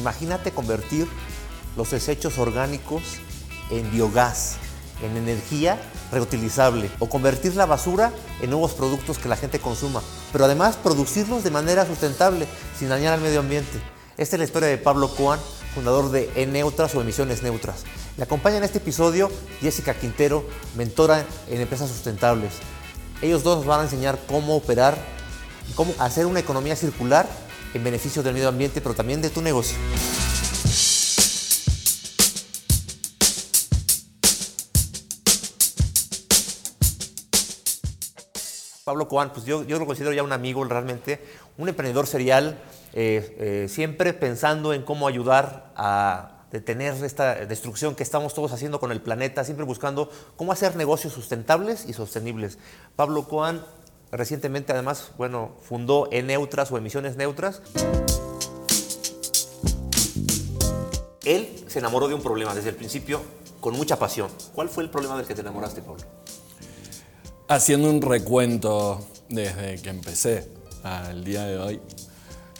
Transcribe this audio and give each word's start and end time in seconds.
Imagínate 0.00 0.50
convertir 0.50 1.06
los 1.76 1.90
desechos 1.90 2.38
orgánicos 2.38 3.02
en 3.70 3.90
biogás, 3.90 4.56
en 5.02 5.14
energía 5.14 5.78
reutilizable 6.10 6.90
o 7.00 7.10
convertir 7.10 7.54
la 7.54 7.66
basura 7.66 8.10
en 8.40 8.48
nuevos 8.48 8.72
productos 8.72 9.18
que 9.18 9.28
la 9.28 9.36
gente 9.36 9.60
consuma, 9.60 10.00
pero 10.32 10.46
además 10.46 10.76
producirlos 10.76 11.44
de 11.44 11.50
manera 11.50 11.84
sustentable, 11.84 12.46
sin 12.78 12.88
dañar 12.88 13.12
al 13.12 13.20
medio 13.20 13.40
ambiente. 13.40 13.78
Esta 14.16 14.36
es 14.36 14.40
la 14.40 14.46
historia 14.46 14.68
de 14.68 14.78
Pablo 14.78 15.14
Coan, 15.14 15.38
fundador 15.74 16.10
de 16.10 16.30
E-Neutras 16.34 16.94
o 16.94 17.02
Emisiones 17.02 17.42
Neutras. 17.42 17.84
Le 18.16 18.24
acompaña 18.24 18.56
en 18.56 18.64
este 18.64 18.78
episodio 18.78 19.30
Jessica 19.60 19.92
Quintero, 19.92 20.46
mentora 20.76 21.26
en 21.46 21.60
empresas 21.60 21.90
sustentables. 21.90 22.54
Ellos 23.20 23.42
dos 23.42 23.58
nos 23.58 23.66
van 23.66 23.80
a 23.80 23.84
enseñar 23.84 24.18
cómo 24.26 24.56
operar, 24.56 24.96
cómo 25.74 25.92
hacer 25.98 26.24
una 26.24 26.40
economía 26.40 26.74
circular 26.74 27.28
en 27.74 27.84
beneficio 27.84 28.22
del 28.22 28.34
medio 28.34 28.48
ambiente, 28.48 28.80
pero 28.80 28.94
también 28.94 29.22
de 29.22 29.30
tu 29.30 29.40
negocio. 29.42 29.76
Pablo 38.84 39.06
Coan, 39.06 39.32
pues 39.32 39.44
yo, 39.44 39.62
yo, 39.62 39.78
lo 39.78 39.86
considero 39.86 40.12
ya 40.12 40.24
un 40.24 40.32
amigo 40.32 40.64
realmente, 40.64 41.24
un 41.58 41.68
emprendedor 41.68 42.08
serial, 42.08 42.58
eh, 42.92 43.36
eh, 43.38 43.68
siempre 43.68 44.12
pensando 44.12 44.74
en 44.74 44.82
cómo 44.82 45.06
ayudar 45.06 45.72
a 45.76 46.40
detener 46.50 46.94
esta 47.04 47.36
destrucción 47.46 47.94
que 47.94 48.02
estamos 48.02 48.34
todos 48.34 48.52
haciendo 48.52 48.80
con 48.80 48.90
el 48.90 49.00
planeta, 49.00 49.44
siempre 49.44 49.64
buscando 49.64 50.10
cómo 50.34 50.50
hacer 50.50 50.74
negocios 50.74 51.12
sustentables 51.12 51.86
y 51.86 51.92
sostenibles. 51.92 52.58
Pablo 52.96 53.28
Coan 53.28 53.64
recientemente 54.12 54.72
además, 54.72 55.10
bueno, 55.16 55.52
fundó 55.62 56.08
E-Neutras 56.10 56.70
o 56.72 56.78
Emisiones 56.78 57.16
Neutras. 57.16 57.62
Él 61.24 61.64
se 61.68 61.78
enamoró 61.78 62.08
de 62.08 62.14
un 62.14 62.22
problema 62.22 62.54
desde 62.54 62.70
el 62.70 62.76
principio 62.76 63.20
con 63.60 63.74
mucha 63.76 63.98
pasión. 63.98 64.30
¿Cuál 64.54 64.68
fue 64.68 64.82
el 64.82 64.90
problema 64.90 65.16
del 65.16 65.26
que 65.26 65.34
te 65.34 65.42
enamoraste, 65.42 65.82
Pablo? 65.82 66.02
Haciendo 67.48 67.90
un 67.90 68.00
recuento 68.00 69.06
desde 69.28 69.80
que 69.80 69.90
empecé 69.90 70.48
al 70.82 71.24
día 71.24 71.44
de 71.44 71.58
hoy, 71.58 71.80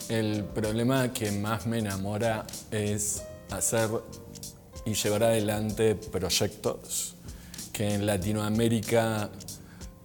el 0.09 0.45
problema 0.45 1.13
que 1.13 1.33
más 1.33 1.67
me 1.67 1.79
enamora 1.79 2.45
es 2.71 3.23
hacer 3.51 3.89
y 4.85 4.95
llevar 4.95 5.25
adelante 5.25 5.95
proyectos 5.95 7.15
que 7.73 7.95
en 7.95 8.07
Latinoamérica 8.07 9.31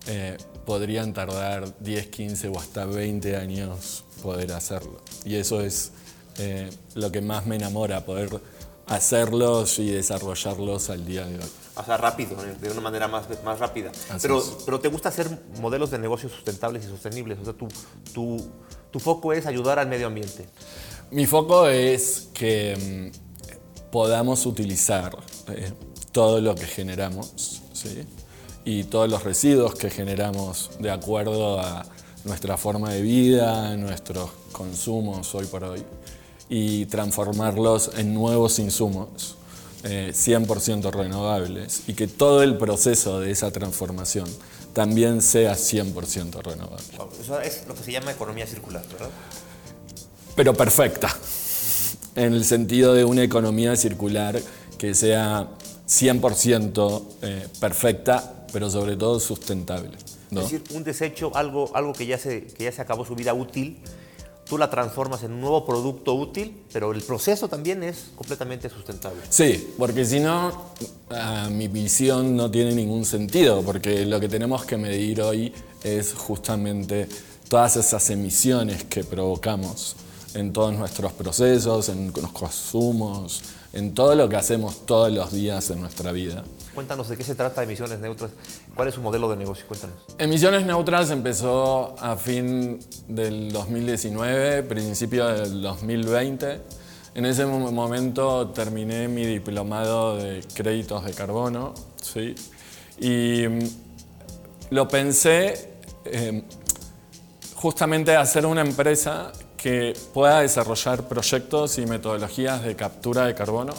eh, 0.08 0.38
podrían 0.66 1.14
tardar 1.14 1.74
10, 1.80 2.08
15 2.08 2.50
o 2.50 2.60
hasta 2.60 2.86
20 2.86 3.36
años 3.36 4.04
poder 4.22 4.52
hacerlo. 4.52 5.00
Y 5.24 5.36
eso 5.36 5.62
es 5.62 5.92
eh, 6.38 6.70
lo 6.96 7.12
que 7.12 7.22
más 7.22 7.46
me 7.46 7.56
enamora, 7.56 8.06
poder 8.06 8.30
hacerlos 8.88 9.80
y 9.80 9.90
desarrollarlos 9.90 10.90
al 10.90 11.06
día 11.06 11.26
de 11.26 11.36
hoy. 11.36 11.50
O 11.76 11.84
sea, 11.84 11.98
rápido, 11.98 12.38
de 12.62 12.72
una 12.72 12.82
manera 12.82 13.08
más, 13.08 13.26
más 13.44 13.60
rápida. 13.60 13.92
Pero, 14.22 14.42
pero 14.66 14.80
te 14.80 14.88
gusta 14.88 15.10
hacer 15.10 15.28
modelos 15.60 15.92
de 15.92 16.00
negocios 16.00 16.32
sustentables 16.32 16.86
y 16.86 16.88
sostenibles. 16.88 17.38
O 17.40 17.44
sea, 17.44 17.54
tu, 17.54 17.68
tu, 18.14 18.50
tu 18.92 19.00
foco 19.00 19.34
es 19.34 19.46
ayudar 19.46 19.80
al 19.80 19.88
medio 19.88 20.08
ambiente. 20.08 20.48
Mi 21.12 21.26
foco 21.26 21.68
es 21.68 22.30
que 22.34 23.12
mm, 23.14 23.92
podamos 23.92 24.46
utilizar 24.46 25.18
eh, 25.50 25.72
todo 26.12 26.40
lo 26.40 26.56
que 26.56 26.66
generamos, 26.66 27.62
¿sí? 27.74 28.06
Y 28.66 28.84
todos 28.86 29.10
los 29.10 29.24
residuos 29.24 29.76
que 29.76 29.90
generamos 29.90 30.72
de 30.80 30.92
acuerdo 30.92 31.62
a 31.62 31.86
nuestra 32.26 32.58
forma 32.58 32.92
de 32.92 33.02
vida, 33.02 33.78
nuestros 33.78 34.32
consumos 34.52 35.34
hoy 35.36 35.46
por 35.46 35.64
hoy, 35.64 35.84
y 36.50 36.88
transformarlos 36.88 37.92
en 37.96 38.14
nuevos 38.14 38.60
insumos 38.60 39.38
100% 39.84 40.88
eh, 40.88 40.92
renovables 40.92 41.84
y 41.88 41.94
que 41.94 42.08
todo 42.08 42.42
el 42.42 42.58
proceso 42.58 43.20
de 43.20 43.30
esa 43.30 43.52
transformación 43.52 44.28
también 44.74 45.22
sea 45.22 45.54
100% 45.54 46.42
renovable. 46.42 46.86
Eso 47.22 47.40
es 47.40 47.64
lo 47.68 47.76
que 47.76 47.84
se 47.84 47.92
llama 47.92 48.12
economía 48.12 48.48
circular, 48.48 48.84
¿verdad? 48.92 49.10
Pero 50.36 50.54
perfecta, 50.54 51.16
en 52.16 52.34
el 52.34 52.44
sentido 52.44 52.94
de 52.94 53.06
una 53.06 53.24
economía 53.24 53.76
circular 53.76 54.42
que 54.78 54.94
sea 54.96 55.50
100% 55.88 57.04
eh, 57.22 57.48
perfecta 57.60 58.45
pero 58.56 58.70
sobre 58.70 58.96
todo 58.96 59.20
sustentable. 59.20 59.90
Es 60.32 60.38
decir, 60.38 60.64
un 60.74 60.86
desecho, 60.86 61.36
algo, 61.36 61.70
algo 61.76 61.92
que, 61.92 62.06
ya 62.06 62.18
se, 62.18 62.46
que 62.46 62.64
ya 62.64 62.72
se 62.72 62.82
acabó 62.82 63.06
su 63.06 63.14
vida 63.14 63.34
útil, 63.34 63.80
tú 64.48 64.58
la 64.58 64.70
transformas 64.70 65.24
en 65.24 65.34
un 65.34 65.42
nuevo 65.42 65.66
producto 65.66 66.14
útil, 66.14 66.64
pero 66.72 66.94
el 66.94 67.02
proceso 67.02 67.50
también 67.50 67.84
es 67.84 68.12
completamente 68.16 68.70
sustentable. 68.70 69.20
Sí, 69.28 69.74
porque 69.78 70.06
si 70.06 70.22
no, 70.22 70.72
mi 71.52 71.68
visión 71.68 72.38
no 72.38 72.50
tiene 72.50 72.74
ningún 72.74 73.04
sentido, 73.04 73.62
porque 73.62 74.06
lo 74.06 74.22
que 74.22 74.30
tenemos 74.30 74.64
que 74.64 74.78
medir 74.78 75.22
hoy 75.22 75.54
es 75.84 76.14
justamente 76.14 77.10
todas 77.50 77.76
esas 77.76 78.10
emisiones 78.10 78.86
que 78.86 79.04
provocamos 79.04 79.98
en 80.34 80.54
todos 80.54 80.74
nuestros 80.74 81.12
procesos, 81.12 81.90
en 81.90 82.14
los 82.16 82.32
consumos, 82.32 83.42
en 83.76 83.94
todo 83.94 84.16
lo 84.16 84.30
que 84.30 84.38
hacemos 84.38 84.86
todos 84.86 85.12
los 85.12 85.34
días 85.34 85.70
en 85.70 85.82
nuestra 85.82 86.14
vida. 86.14 86.44
Cuéntanos 86.74 87.10
de 87.10 87.18
qué 87.18 87.24
se 87.24 87.36
trata 87.36 87.62
Emisiones 87.62 88.00
Neutras. 88.00 88.32
¿Cuál 88.74 88.88
es 88.88 88.96
su 88.96 89.02
modelo 89.02 89.30
de 89.30 89.36
negocio? 89.36 89.68
Cuéntanos. 89.68 89.98
Emisiones 90.18 90.66
Neutras 90.66 91.12
empezó 91.12 91.94
a 92.00 92.16
fin 92.16 92.80
del 93.10 93.52
2019, 93.52 94.64
principio 94.64 95.28
del 95.28 95.62
2020. 95.62 96.62
En 97.16 97.26
ese 97.26 97.46
momento 97.46 98.50
terminé 98.50 99.10
mi 99.10 99.26
diplomado 99.26 100.18
de 100.18 100.42
créditos 100.54 101.04
de 101.04 101.14
carbono, 101.14 101.74
¿sí? 102.02 102.34
Y 103.00 103.48
mm, 103.48 103.60
lo 104.72 104.88
pensé 104.88 105.80
eh, 106.06 106.44
justamente 107.56 108.16
hacer 108.16 108.46
una 108.46 108.62
empresa 108.62 109.34
que 109.66 109.98
pueda 110.14 110.42
desarrollar 110.42 111.08
proyectos 111.08 111.80
y 111.80 111.88
metodologías 111.88 112.64
de 112.64 112.76
captura 112.76 113.26
de 113.26 113.34
carbono 113.34 113.74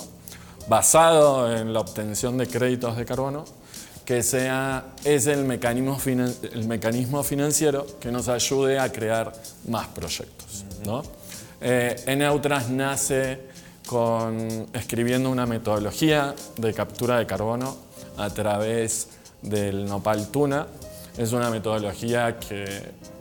basado 0.67 1.57
en 1.57 1.73
la 1.73 1.79
obtención 1.79 2.37
de 2.37 2.49
créditos 2.49 2.97
de 2.97 3.05
carbono, 3.05 3.45
que 4.05 4.25
sea, 4.25 4.97
es 5.05 5.29
el 5.29 5.45
mecanismo, 5.45 5.97
el 6.05 6.67
mecanismo 6.67 7.23
financiero 7.23 7.87
que 8.01 8.11
nos 8.11 8.27
ayude 8.27 8.81
a 8.81 8.91
crear 8.91 9.33
más 9.69 9.87
proyectos. 9.87 10.65
¿no? 10.85 11.05
Eh, 11.61 11.95
Eneutras 12.07 12.69
nace 12.69 13.43
con, 13.87 14.67
escribiendo 14.73 15.31
una 15.31 15.47
metodología 15.47 16.35
de 16.57 16.75
captura 16.75 17.19
de 17.19 17.27
carbono 17.27 17.77
a 18.17 18.29
través 18.31 19.11
del 19.41 19.87
nopal 19.87 20.33
tuna. 20.33 20.67
Es 21.17 21.33
una 21.33 21.49
metodología 21.49 22.41
que 22.41 22.65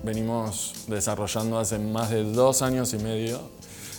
venimos 0.06 0.74
desarrollando 0.88 1.58
hace 1.58 1.80
más 1.80 2.12
de 2.12 2.24
dos 2.24 2.62
años 2.62 2.94
y 2.94 3.00
medio, 3.00 3.42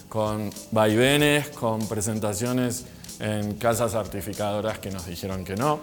con 0.09 0.51
vaivenes, 0.71 1.49
con 1.49 1.87
presentaciones 1.89 2.85
en 3.19 3.55
casas 3.55 3.93
certificadoras 3.93 4.79
que 4.79 4.91
nos 4.91 5.07
dijeron 5.07 5.45
que 5.45 5.57
no, 5.57 5.81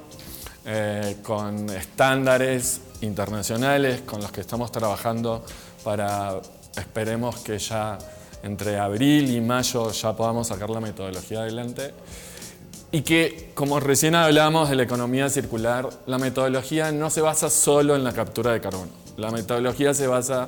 eh, 0.65 1.17
con 1.21 1.69
estándares 1.69 2.79
internacionales 3.01 4.01
con 4.05 4.21
los 4.21 4.31
que 4.31 4.39
estamos 4.39 4.71
trabajando 4.71 5.43
para, 5.83 6.39
esperemos 6.77 7.39
que 7.39 7.59
ya 7.59 7.97
entre 8.43 8.79
abril 8.79 9.29
y 9.29 9.41
mayo 9.41 9.91
ya 9.91 10.15
podamos 10.15 10.47
sacar 10.47 10.69
la 10.69 10.79
metodología 10.79 11.41
adelante. 11.41 11.93
Y 12.91 13.01
que, 13.01 13.51
como 13.55 13.79
recién 13.79 14.13
hablamos 14.13 14.69
de 14.69 14.75
la 14.75 14.83
economía 14.83 15.27
circular, 15.27 15.89
la 16.05 16.19
metodología 16.19 16.91
no 16.91 17.09
se 17.09 17.21
basa 17.21 17.49
solo 17.49 17.95
en 17.95 18.03
la 18.03 18.13
captura 18.13 18.53
de 18.53 18.61
carbono. 18.61 19.02
La 19.17 19.31
metodología 19.31 19.93
se 19.93 20.07
basa 20.07 20.47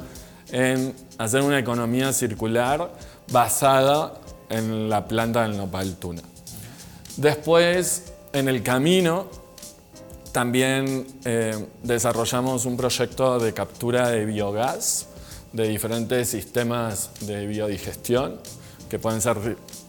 en 0.52 0.96
hacer 1.18 1.42
una 1.42 1.60
economía 1.60 2.14
circular 2.14 2.92
basada 3.32 4.14
en 4.50 4.90
la 4.90 5.08
planta 5.08 5.44
del 5.44 5.58
nopal 5.58 5.96
tuna. 5.96 6.22
Después, 7.18 8.14
en 8.34 8.48
el 8.48 8.62
camino, 8.62 9.28
también 10.32 11.08
eh, 11.24 11.68
desarrollamos 11.82 12.66
un 12.66 12.76
proyecto 12.76 13.40
de 13.40 13.54
captura 13.54 14.10
de 14.10 14.26
biogás 14.26 15.08
de 15.56 15.70
diferentes 15.70 16.28
sistemas 16.28 17.12
de 17.22 17.48
biodigestión, 17.48 18.40
que 18.90 19.00
pueden 19.00 19.22
ser 19.22 19.38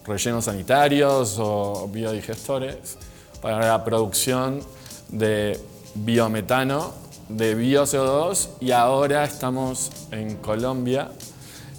rellenos 0.05 0.45
sanitarios 0.45 1.35
o 1.39 1.89
biodigestores, 1.91 2.97
para 3.41 3.67
la 3.67 3.83
producción 3.83 4.61
de 5.09 5.59
biometano, 5.93 6.93
de 7.29 7.55
bio-CO2 7.55 8.49
y 8.61 8.71
ahora 8.71 9.23
estamos 9.23 9.91
en 10.11 10.37
Colombia 10.37 11.11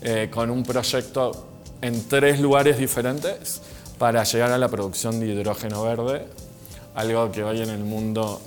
eh, 0.03 0.29
con 0.33 0.51
un 0.51 0.63
proyecto 0.63 1.47
en 1.81 2.07
tres 2.09 2.41
lugares 2.41 2.79
diferentes 2.79 3.63
para 3.99 4.25
llegar 4.25 4.53
a 4.53 4.59
la 4.59 4.69
producción 4.69 5.19
de 5.21 5.27
hidrógeno 5.27 5.83
verde, 5.83 6.27
algo 6.95 7.33
que 7.33 7.43
hoy 7.43 7.63
en 7.63 7.71
el 7.71 7.85
mundo 7.85 8.41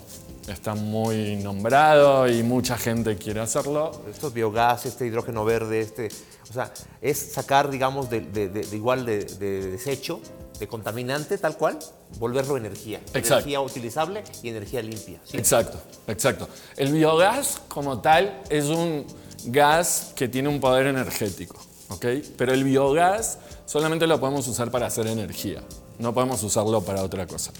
está 0.48 0.76
muy 0.76 1.38
nombrado 1.38 2.28
y 2.28 2.44
mucha 2.44 2.78
gente 2.78 3.18
quiere 3.18 3.40
hacerlo. 3.40 3.92
Estos 4.10 4.34
biogás, 4.34 4.86
este 4.86 5.08
hidrógeno 5.08 5.44
verde, 5.44 5.82
este, 5.82 6.10
o 6.50 6.54
sea, 6.54 6.72
es 7.02 7.18
sacar, 7.18 7.70
digamos, 7.70 8.10
de, 8.10 8.68
igual 8.72 9.06
de 9.06 9.26
desecho, 9.72 10.22
de 10.60 10.68
contaminante, 10.68 11.38
tal 11.38 11.58
cual, 11.58 11.80
volverlo 12.20 12.58
energía. 12.58 13.00
Exacto. 13.00 13.36
Energía 13.36 13.62
utilizable 13.62 14.24
y 14.44 14.50
energía 14.50 14.82
limpia. 14.82 15.20
¿sí? 15.24 15.38
Exacto, 15.38 15.80
exacto. 16.08 16.48
El 16.78 16.92
biogás 16.92 17.62
como 17.68 18.00
tal 18.00 18.42
es 18.50 18.66
un 18.66 19.06
gas 19.46 20.14
que 20.16 20.28
tiene 20.28 20.50
un 20.50 20.60
poder 20.60 20.88
energético, 20.88 21.60
¿ok? 21.90 22.06
Pero 22.38 22.54
el 22.54 22.64
biogás 22.64 23.40
solamente 23.66 24.06
lo 24.08 24.20
podemos 24.20 24.48
usar 24.48 24.70
para 24.70 24.88
hacer 24.88 25.08
energía, 25.08 25.62
no 26.00 26.14
podemos 26.14 26.44
usarlo 26.44 26.82
para 26.82 27.04
otra 27.04 27.26
cosa. 27.26 27.52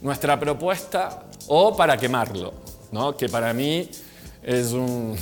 Nuestra 0.00 0.38
propuesta, 0.38 1.24
o 1.46 1.76
para 1.76 1.96
quemarlo, 1.96 2.52
¿no? 2.90 3.16
Que 3.16 3.28
para 3.28 3.52
mí 3.54 3.88
es 4.42 4.72
un, 4.72 5.16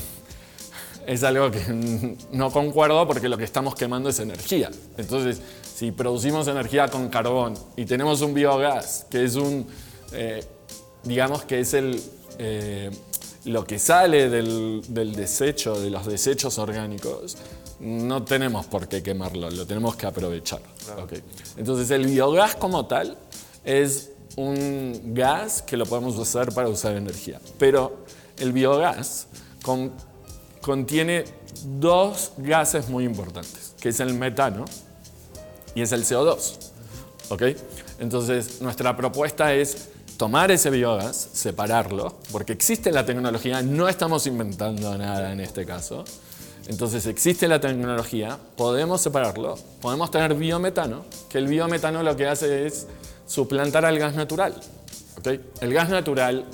es 1.07 1.23
algo 1.23 1.51
que 1.51 2.17
no 2.33 2.51
concuerdo 2.51 3.07
porque 3.07 3.29
lo 3.29 3.37
que 3.37 3.45
estamos 3.45 3.75
quemando 3.75 4.09
es 4.11 4.19
energía. 4.19 4.71
Entonces, 4.97 5.41
si 5.81 5.93
producimos 5.93 6.47
energía 6.47 6.88
con 6.88 7.09
carbón 7.09 7.55
y 7.75 7.87
tenemos 7.87 8.21
un 8.21 8.35
biogás, 8.35 9.06
que 9.09 9.25
es 9.25 9.35
un, 9.37 9.67
eh, 10.12 10.44
digamos 11.05 11.44
que 11.44 11.61
es 11.61 11.73
el, 11.73 11.99
eh, 12.38 12.91
lo 13.47 13.65
que 13.65 13.79
sale 13.79 14.29
del, 14.29 14.82
del 14.88 15.15
desecho, 15.15 15.81
de 15.81 15.88
los 15.88 16.05
desechos 16.05 16.59
orgánicos, 16.59 17.38
no 17.81 18.23
tenemos 18.25 18.67
por 18.67 18.88
qué 18.88 19.03
quemarlo, 19.03 19.49
lo 19.50 19.67
tenemos 19.67 19.97
que 19.97 20.05
aprovechar. 20.05 20.61
Entonces, 21.56 21.91
el 21.93 22.06
biogás 22.09 22.56
como 22.56 22.85
tal 22.85 23.17
es 23.65 24.11
un 24.37 25.15
gas 25.15 25.62
que 25.62 25.79
lo 25.79 25.87
podemos 25.87 26.15
usar 26.19 26.53
para 26.53 26.69
usar 26.69 26.94
energía. 26.94 27.41
Pero 27.59 28.05
el 28.38 28.53
biogás 28.53 29.29
con- 29.62 29.93
contiene 30.61 31.25
dos 31.65 32.33
gases 32.37 32.91
muy 32.91 33.05
importantes, 33.06 33.75
que 33.81 33.88
es 33.88 34.00
el 34.00 34.12
metano 34.12 34.67
y 35.75 35.83
es 35.83 35.93
el 35.93 36.05
CO2. 36.05 36.57
¿Ok? 37.31 37.43
Entonces, 37.99 38.61
nuestra 38.61 38.97
propuesta 38.97 39.55
es 39.55 39.89
tomar 40.17 40.51
ese 40.51 40.71
biogás, 40.71 41.31
separarlo, 41.33 42.19
porque 42.33 42.53
existe 42.53 42.93
la 42.93 43.07
tecnología, 43.07 43.63
no 43.63 43.89
estamos 43.89 44.27
inventando 44.27 44.97
nada 44.99 45.33
en 45.33 45.41
este 45.41 45.65
caso. 45.65 46.05
Entonces, 46.67 47.07
existe 47.07 47.49
la 47.49 47.61
tecnología, 47.61 48.39
podemos 48.57 49.01
separarlo, 49.01 49.59
podemos 49.81 50.11
tener 50.11 50.35
biometano, 50.35 51.05
que 51.29 51.39
el 51.39 51.47
biometano 51.47 52.03
lo 52.03 52.17
que 52.17 52.27
hace 52.27 52.67
es 52.67 52.87
suplantar 53.27 53.85
al 53.85 53.99
gas 53.99 54.15
natural. 54.15 54.55
¿ok? 55.19 55.29
El 55.61 55.73
gas 55.73 55.89
natural 55.89 56.45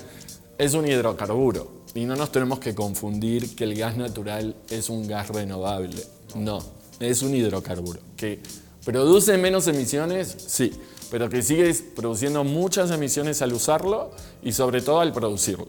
es 0.58 0.74
un 0.74 0.86
hidrocarburo 0.86 1.70
y 1.94 2.04
no 2.04 2.16
nos 2.16 2.30
tenemos 2.30 2.58
que 2.58 2.74
confundir 2.74 3.56
que 3.56 3.64
el 3.64 3.74
gas 3.76 3.96
natural 3.96 4.54
es 4.70 4.90
un 4.90 5.08
gas 5.08 5.28
renovable. 5.28 6.02
No, 6.34 6.62
es 7.00 7.22
un 7.22 7.34
hidrocarburo 7.34 8.00
que 8.16 8.40
produce 8.86 9.36
menos 9.36 9.66
emisiones, 9.66 10.34
sí, 10.46 10.72
pero 11.10 11.28
que 11.28 11.42
sigue 11.42 11.74
produciendo 11.94 12.44
muchas 12.44 12.90
emisiones 12.90 13.42
al 13.42 13.52
usarlo 13.52 14.12
y 14.42 14.52
sobre 14.52 14.80
todo 14.80 15.00
al 15.00 15.12
producirlo. 15.12 15.66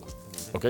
¿ok? 0.53 0.65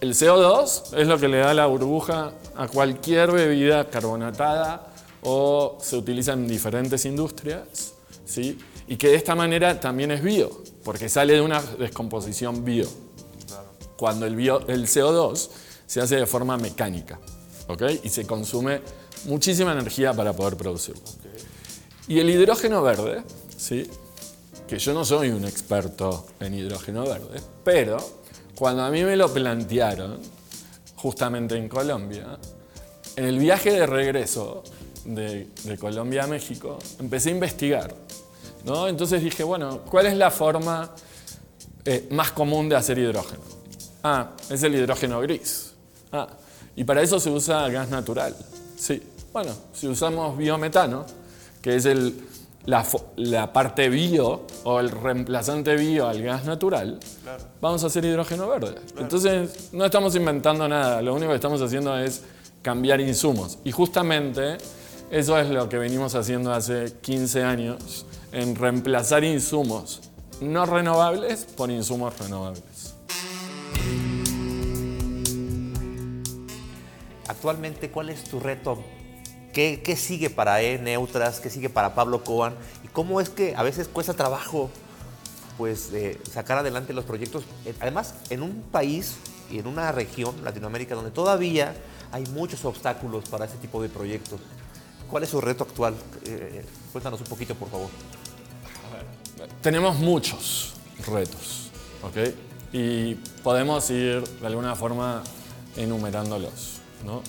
El 0.00 0.14
CO2 0.14 0.96
es 0.96 1.06
lo 1.08 1.18
que 1.18 1.28
le 1.28 1.38
da 1.38 1.52
la 1.52 1.66
burbuja 1.66 2.32
a 2.56 2.68
cualquier 2.68 3.32
bebida 3.32 3.90
carbonatada 3.90 4.92
o 5.22 5.76
se 5.82 5.96
utiliza 5.96 6.32
en 6.34 6.46
diferentes 6.46 7.04
industrias, 7.06 7.92
¿sí? 8.24 8.58
y 8.86 8.96
que 8.96 9.08
de 9.08 9.16
esta 9.16 9.34
manera 9.34 9.80
también 9.80 10.10
es 10.12 10.22
bio, 10.22 10.62
porque 10.84 11.08
sale 11.08 11.32
de 11.34 11.40
una 11.40 11.60
descomposición 11.60 12.64
bio 12.64 12.86
cuando 13.96 14.26
el, 14.26 14.36
bio- 14.36 14.66
el 14.68 14.86
CO2 14.86 15.48
se 15.86 16.00
hace 16.00 16.16
de 16.16 16.26
forma 16.26 16.56
mecánica 16.56 17.18
¿ok? 17.68 17.82
y 18.04 18.08
se 18.10 18.26
consume 18.26 18.80
muchísima 19.24 19.72
energía 19.72 20.12
para 20.12 20.32
poder 20.32 20.56
producirlo. 20.56 21.02
Y 22.08 22.18
el 22.18 22.28
hidrógeno 22.30 22.82
verde, 22.82 23.22
¿sí? 23.56 23.88
que 24.66 24.78
yo 24.78 24.94
no 24.94 25.04
soy 25.04 25.30
un 25.30 25.44
experto 25.44 26.26
en 26.40 26.54
hidrógeno 26.54 27.04
verde, 27.04 27.40
pero 27.62 27.98
cuando 28.54 28.82
a 28.82 28.90
mí 28.90 29.02
me 29.04 29.16
lo 29.16 29.32
plantearon, 29.32 30.18
justamente 30.96 31.56
en 31.56 31.68
Colombia, 31.68 32.38
en 33.16 33.24
el 33.24 33.38
viaje 33.38 33.72
de 33.72 33.86
regreso 33.86 34.62
de, 35.04 35.48
de 35.64 35.78
Colombia 35.78 36.24
a 36.24 36.26
México, 36.26 36.78
empecé 36.98 37.30
a 37.30 37.32
investigar. 37.32 37.94
¿no? 38.64 38.88
Entonces 38.88 39.22
dije, 39.22 39.44
bueno, 39.44 39.80
¿cuál 39.80 40.06
es 40.06 40.16
la 40.16 40.30
forma 40.30 40.90
eh, 41.84 42.08
más 42.10 42.32
común 42.32 42.68
de 42.68 42.76
hacer 42.76 42.98
hidrógeno? 42.98 43.42
Ah, 44.02 44.30
es 44.50 44.62
el 44.62 44.74
hidrógeno 44.74 45.20
gris. 45.20 45.72
Ah, 46.12 46.28
y 46.76 46.84
para 46.84 47.02
eso 47.02 47.20
se 47.20 47.30
usa 47.30 47.68
gas 47.68 47.88
natural. 47.90 48.34
Sí, 48.76 49.02
bueno, 49.32 49.52
si 49.72 49.86
usamos 49.86 50.36
biometano, 50.36 51.06
que 51.64 51.76
es 51.76 51.86
el, 51.86 52.14
la, 52.66 53.52
parte 53.54 53.88
bio 53.88 54.42
o 54.64 54.80
el 54.80 54.90
reemplazante 54.90 55.74
bio 55.76 56.06
al 56.06 56.22
gas 56.22 56.44
natural, 56.44 57.00
vamos 57.58 57.82
a 57.82 57.86
hacer 57.86 58.04
hidrógeno 58.04 58.46
verde. 58.46 58.74
Entonces, 58.98 59.70
no 59.72 59.86
estamos 59.86 60.14
inventando 60.14 60.68
nada, 60.68 61.00
lo 61.00 61.14
único 61.14 61.30
que 61.30 61.36
estamos 61.36 61.62
haciendo 61.62 61.98
es 61.98 62.22
cambiar 62.60 63.00
insumos. 63.00 63.60
Y 63.64 63.72
justamente 63.72 64.58
eso 65.10 65.38
es 65.38 65.48
lo 65.48 65.70
que 65.70 65.78
venimos 65.78 66.14
haciendo 66.14 66.52
hace 66.52 66.92
15 67.00 67.42
años, 67.42 68.04
en 68.30 68.56
reemplazar 68.56 69.24
insumos 69.24 70.02
no 70.42 70.66
renovables 70.66 71.46
por 71.46 71.70
insumos 71.70 72.18
renovables. 72.18 72.94
Actualmente, 77.26 77.90
¿cuál 77.90 78.10
es 78.10 78.24
tu 78.24 78.38
reto? 78.38 78.84
¿Qué, 79.54 79.96
sigue 79.96 80.30
para 80.30 80.60
E 80.62 80.78
Neutras? 80.78 81.38
¿Qué 81.38 81.48
sigue 81.48 81.70
para 81.70 81.94
Pablo 81.94 82.24
Coan? 82.24 82.54
¿Y 82.82 82.88
cómo 82.88 83.20
es 83.20 83.30
que 83.30 83.54
a 83.54 83.62
veces 83.62 83.86
cuesta 83.86 84.12
trabajo 84.12 84.68
pues, 85.56 85.92
eh, 85.92 86.20
sacar 86.28 86.58
adelante 86.58 86.92
los 86.92 87.04
proyectos? 87.04 87.44
Eh, 87.64 87.72
Además, 87.78 88.14
en 88.30 88.42
un 88.42 88.62
país 88.72 89.14
y 89.52 89.60
en 89.60 89.68
una 89.68 89.92
región, 89.92 90.34
Latinoamérica, 90.42 90.96
donde 90.96 91.12
todavía 91.12 91.72
hay 92.10 92.24
muchos 92.32 92.64
obstáculos 92.64 93.28
para 93.28 93.44
ese 93.44 93.56
tipo 93.58 93.80
de 93.80 93.88
proyectos. 93.88 94.40
¿Cuál 95.08 95.22
es 95.22 95.28
su 95.28 95.40
reto 95.40 95.62
actual? 95.62 95.94
Eh, 96.26 96.64
cuéntanos 96.90 97.20
un 97.20 97.26
poquito, 97.26 97.54
por 97.54 97.70
favor. 97.70 97.90
Tenemos 99.62 99.96
muchos 99.98 100.74
retos, 101.06 101.70
¿ok? 102.02 102.34
Y 102.72 103.14
podemos 103.44 103.88
ir 103.90 104.20
de 104.24 104.46
alguna 104.48 104.74
forma 104.74 105.22
enumerándolos, 105.76 106.80
¿no? 107.04 107.22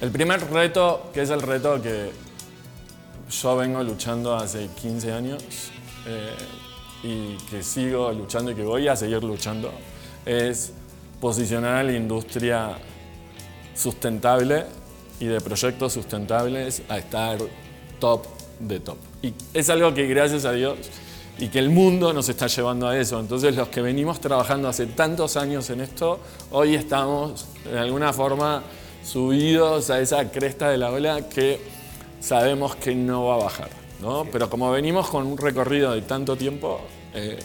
El 0.00 0.12
primer 0.12 0.48
reto, 0.52 1.10
que 1.12 1.22
es 1.22 1.30
el 1.30 1.42
reto 1.42 1.82
que 1.82 2.12
yo 3.30 3.56
vengo 3.56 3.82
luchando 3.82 4.36
hace 4.36 4.68
15 4.80 5.12
años 5.12 5.42
eh, 6.06 6.34
y 7.02 7.36
que 7.50 7.64
sigo 7.64 8.12
luchando 8.12 8.52
y 8.52 8.54
que 8.54 8.62
voy 8.62 8.86
a 8.86 8.94
seguir 8.94 9.24
luchando, 9.24 9.72
es 10.24 10.72
posicionar 11.20 11.78
a 11.78 11.82
la 11.82 11.94
industria 11.94 12.78
sustentable 13.74 14.66
y 15.18 15.26
de 15.26 15.40
proyectos 15.40 15.94
sustentables 15.94 16.82
a 16.88 16.98
estar 16.98 17.38
top 17.98 18.24
de 18.60 18.78
top. 18.78 18.98
Y 19.20 19.34
es 19.52 19.68
algo 19.68 19.92
que 19.94 20.06
gracias 20.06 20.44
a 20.44 20.52
Dios 20.52 20.78
y 21.40 21.48
que 21.48 21.58
el 21.58 21.70
mundo 21.70 22.12
nos 22.12 22.28
está 22.28 22.46
llevando 22.46 22.86
a 22.86 22.96
eso. 22.96 23.18
Entonces 23.18 23.56
los 23.56 23.66
que 23.66 23.82
venimos 23.82 24.20
trabajando 24.20 24.68
hace 24.68 24.86
tantos 24.86 25.36
años 25.36 25.70
en 25.70 25.80
esto, 25.80 26.20
hoy 26.52 26.76
estamos 26.76 27.46
de 27.64 27.80
alguna 27.80 28.12
forma 28.12 28.62
subidos 29.08 29.88
a 29.88 30.00
esa 30.00 30.30
cresta 30.30 30.68
de 30.68 30.76
la 30.76 30.90
ola 30.90 31.28
que 31.30 31.58
sabemos 32.20 32.76
que 32.76 32.94
no 32.94 33.24
va 33.24 33.36
a 33.36 33.38
bajar. 33.38 33.70
¿no? 34.02 34.26
Pero 34.30 34.50
como 34.50 34.70
venimos 34.70 35.08
con 35.08 35.26
un 35.26 35.38
recorrido 35.38 35.92
de 35.92 36.02
tanto 36.02 36.36
tiempo, 36.36 36.80
eh, 37.14 37.38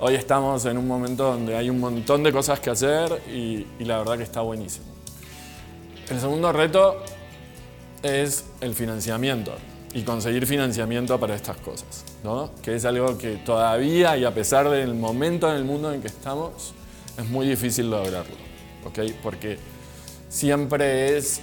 hoy 0.00 0.16
estamos 0.16 0.64
en 0.66 0.76
un 0.76 0.88
momento 0.88 1.24
donde 1.24 1.56
hay 1.56 1.70
un 1.70 1.78
montón 1.78 2.24
de 2.24 2.32
cosas 2.32 2.58
que 2.58 2.70
hacer 2.70 3.22
y, 3.32 3.66
y 3.78 3.84
la 3.84 3.98
verdad 3.98 4.16
que 4.16 4.24
está 4.24 4.40
buenísimo. 4.40 4.86
El 6.10 6.18
segundo 6.18 6.52
reto 6.52 6.96
es 8.02 8.44
el 8.60 8.74
financiamiento 8.74 9.52
y 9.94 10.02
conseguir 10.02 10.44
financiamiento 10.44 11.20
para 11.20 11.36
estas 11.36 11.56
cosas, 11.58 12.04
¿no? 12.24 12.50
que 12.62 12.74
es 12.74 12.84
algo 12.84 13.16
que 13.16 13.36
todavía 13.36 14.16
y 14.16 14.24
a 14.24 14.34
pesar 14.34 14.68
del 14.68 14.94
momento 14.94 15.48
en 15.48 15.56
el 15.56 15.64
mundo 15.64 15.92
en 15.92 16.00
que 16.00 16.08
estamos, 16.08 16.74
es 17.16 17.28
muy 17.28 17.46
difícil 17.46 17.90
lograrlo, 17.90 18.34
¿ok? 18.84 18.98
porque 19.22 19.56
siempre 20.34 21.16
es, 21.16 21.40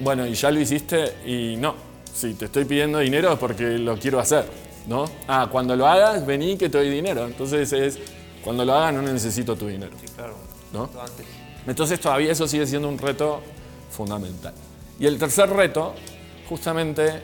bueno, 0.00 0.26
y 0.26 0.32
ya 0.32 0.50
lo 0.50 0.58
hiciste 0.58 1.16
y 1.26 1.56
no, 1.58 1.74
si 2.14 2.32
te 2.32 2.46
estoy 2.46 2.64
pidiendo 2.64 2.98
dinero 2.98 3.34
es 3.34 3.38
porque 3.38 3.76
lo 3.78 3.98
quiero 3.98 4.18
hacer, 4.20 4.46
¿no? 4.86 5.04
Ah, 5.28 5.48
cuando 5.52 5.76
lo 5.76 5.86
hagas, 5.86 6.24
vení 6.24 6.56
que 6.56 6.70
te 6.70 6.78
doy 6.78 6.88
dinero. 6.88 7.26
Entonces 7.26 7.70
es, 7.74 7.98
cuando 8.42 8.64
lo 8.64 8.72
hagas 8.72 8.94
no 8.94 9.02
necesito 9.02 9.54
tu 9.54 9.68
dinero, 9.68 9.92
Claro. 10.16 10.36
¿no? 10.72 10.84
Antes. 10.98 11.26
Entonces 11.66 12.00
todavía 12.00 12.32
eso 12.32 12.48
sigue 12.48 12.66
siendo 12.66 12.88
un 12.88 12.96
reto 12.96 13.42
fundamental. 13.90 14.54
Y 14.98 15.04
el 15.06 15.18
tercer 15.18 15.50
reto, 15.50 15.92
justamente, 16.48 17.20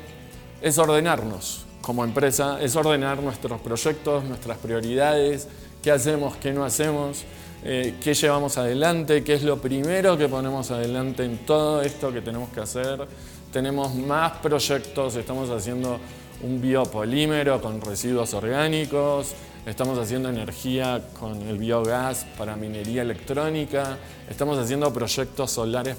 es 0.61 0.77
ordenarnos 0.77 1.65
como 1.81 2.05
empresa, 2.05 2.61
es 2.61 2.77
ordenar 2.77 3.23
nuestros 3.23 3.63
proyectos, 3.63 4.25
nuestras 4.25 4.59
prioridades, 4.59 5.49
qué 5.83 5.91
hacemos, 5.91 6.37
qué 6.37 6.53
no 6.53 6.65
hacemos. 6.67 7.25
Eh, 7.65 7.95
qué 8.03 8.15
llevamos 8.15 8.57
adelante, 8.57 9.25
qué 9.25 9.35
es 9.35 9.43
lo 9.43 9.59
primero 9.59 10.17
que 10.17 10.29
ponemos 10.29 10.71
adelante 10.71 11.25
en 11.25 11.39
todo 11.39 11.83
esto 11.83 12.13
que 12.13 12.21
tenemos 12.21 12.51
que 12.51 12.61
hacer. 12.61 13.07
Tenemos 13.53 13.95
más 13.95 14.39
proyectos, 14.39 15.17
estamos 15.17 15.51
haciendo 15.51 15.99
un 16.43 16.61
biopolímero 16.61 17.61
con 17.61 17.81
residuos 17.81 18.33
orgánicos, 18.35 19.35
estamos 19.67 19.99
haciendo 19.99 20.29
energía 20.29 21.03
con 21.19 21.43
el 21.49 21.59
biogás 21.59 22.27
para 22.37 22.57
minería 22.57 23.03
electrónica, 23.03 23.99
estamos 24.31 24.59
haciendo 24.59 24.93
proyectos 24.93 25.51
solares 25.51 25.97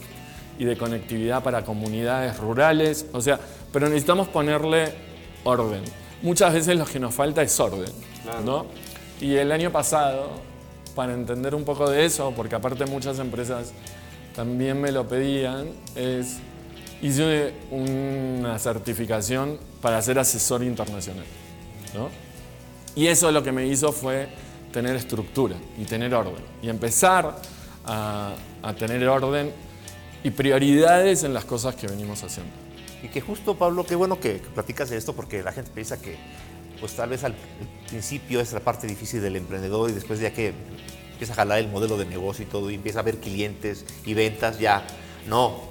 y 0.58 0.66
de 0.66 0.78
conectividad 0.78 1.44
para 1.44 1.64
comunidades 1.64 2.38
rurales, 2.38 3.06
o 3.14 3.22
sea, 3.22 3.40
pero 3.72 3.88
necesitamos 3.88 4.28
ponerle 4.28 4.94
orden. 5.44 5.82
Muchas 6.22 6.54
veces 6.54 6.78
lo 6.78 6.86
que 6.86 7.00
nos 7.00 7.14
falta 7.14 7.42
es 7.42 7.60
orden, 7.60 7.92
¿no? 8.46 8.66
Y 9.22 9.36
el 9.36 9.52
año 9.52 9.72
pasado, 9.72 10.30
para 11.00 11.14
entender 11.14 11.56
un 11.56 11.64
poco 11.64 11.90
de 11.90 12.04
eso, 12.04 12.34
porque 12.36 12.56
aparte 12.56 12.86
muchas 12.86 13.20
empresas 13.20 13.72
también 14.36 14.82
me 14.82 14.92
lo 14.92 15.08
pedían, 15.08 15.70
es 15.96 16.40
hice 17.02 17.54
una 17.72 18.60
certificación 18.60 19.58
para 19.82 20.02
ser 20.02 20.20
asesor 20.20 20.62
internacional, 20.62 21.24
¿no? 21.96 22.10
Y 22.96 23.08
eso 23.08 23.32
lo 23.32 23.42
que 23.42 23.54
me 23.54 23.66
hizo 23.66 23.94
fue 23.94 24.28
tener 24.74 24.98
estructura 24.98 25.56
y 25.78 25.86
tener 25.86 26.14
orden 26.14 26.44
y 26.62 26.68
empezar 26.68 27.34
a, 27.86 28.34
a 28.62 28.74
tener 28.74 29.08
orden 29.08 29.54
y 30.22 30.32
prioridades 30.32 31.24
en 31.24 31.34
las 31.34 31.46
cosas 31.46 31.76
que 31.76 31.88
venimos 31.88 32.22
haciendo. 32.26 32.52
Y 33.02 33.08
que 33.08 33.22
justo, 33.22 33.58
Pablo, 33.58 33.86
qué 33.86 33.96
bueno 33.96 34.20
que, 34.20 34.42
platicas 34.54 34.90
de 34.90 34.98
esto 34.98 35.14
porque 35.14 35.44
la 35.44 35.54
gente 35.54 35.72
piensa 35.74 36.02
que, 36.02 36.18
pues 36.80 36.94
tal 36.94 37.10
vez 37.10 37.24
al 37.24 37.36
principio 37.88 38.40
es 38.40 38.54
la 38.54 38.60
parte 38.60 38.88
difícil 38.88 39.22
del 39.22 39.36
emprendedor 39.36 39.90
y 39.90 39.94
después 39.94 40.20
ya 40.20 40.32
que 40.32 40.54
empieza 41.12 41.34
a 41.34 41.36
jalar 41.36 41.60
el 41.60 41.68
modelo 41.68 41.98
de 41.98 42.06
negocio 42.06 42.46
y 42.46 42.48
todo 42.48 42.70
y 42.70 42.76
empieza 42.76 43.00
a 43.00 43.04
ver 43.04 43.18
clientes 43.18 43.86
y 44.06 44.14
ventas, 44.14 44.60
ya 44.60 44.86
no. 45.28 45.70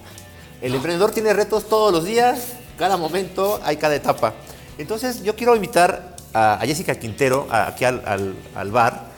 El 0.61 0.75
emprendedor 0.75 1.13
tiene 1.13 1.33
retos 1.33 1.69
todos 1.69 1.93
los 1.93 2.05
días, 2.05 2.55
cada 2.77 2.97
momento, 2.97 3.61
hay 3.63 3.77
cada 3.77 3.95
etapa. 3.95 4.35
Entonces 4.77 5.23
yo 5.23 5.37
quiero 5.37 5.55
invitar 5.55 6.17
a, 6.35 6.61
Jessica 6.63 6.95
Quintero 6.97 7.47
aquí 7.51 7.85
al, 7.85 8.35
al, 8.55 8.71
bar. 8.71 9.09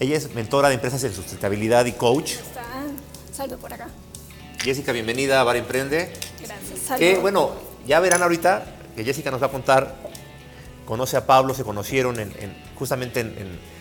Ella 0.00 0.16
es 0.16 0.34
mentora 0.34 0.68
de 0.68 0.74
empresas 0.74 1.02
en 1.04 1.12
sustentabilidad 1.12 1.84
y 1.86 1.92
coach. 1.92 2.34
Salgo 3.32 3.56
por 3.56 3.72
acá. 3.72 3.88
Jessica, 4.62 4.92
bienvenida 4.92 5.40
a 5.40 5.44
Bar 5.44 5.56
Emprende. 5.56 6.12
Gracias. 6.40 6.98
Que 6.98 7.18
bueno, 7.18 7.50
ya 7.86 8.00
verán 8.00 8.22
ahorita 8.22 8.64
que 8.96 9.04
Jessica 9.04 9.30
nos 9.30 9.42
va 9.42 9.46
a 9.46 9.50
contar, 9.50 9.96
conoce 10.86 11.16
a 11.16 11.26
Pablo, 11.26 11.54
se 11.54 11.64
conocieron 11.64 12.18
en, 12.18 12.32
justamente 12.76 13.20
en, 13.20 13.74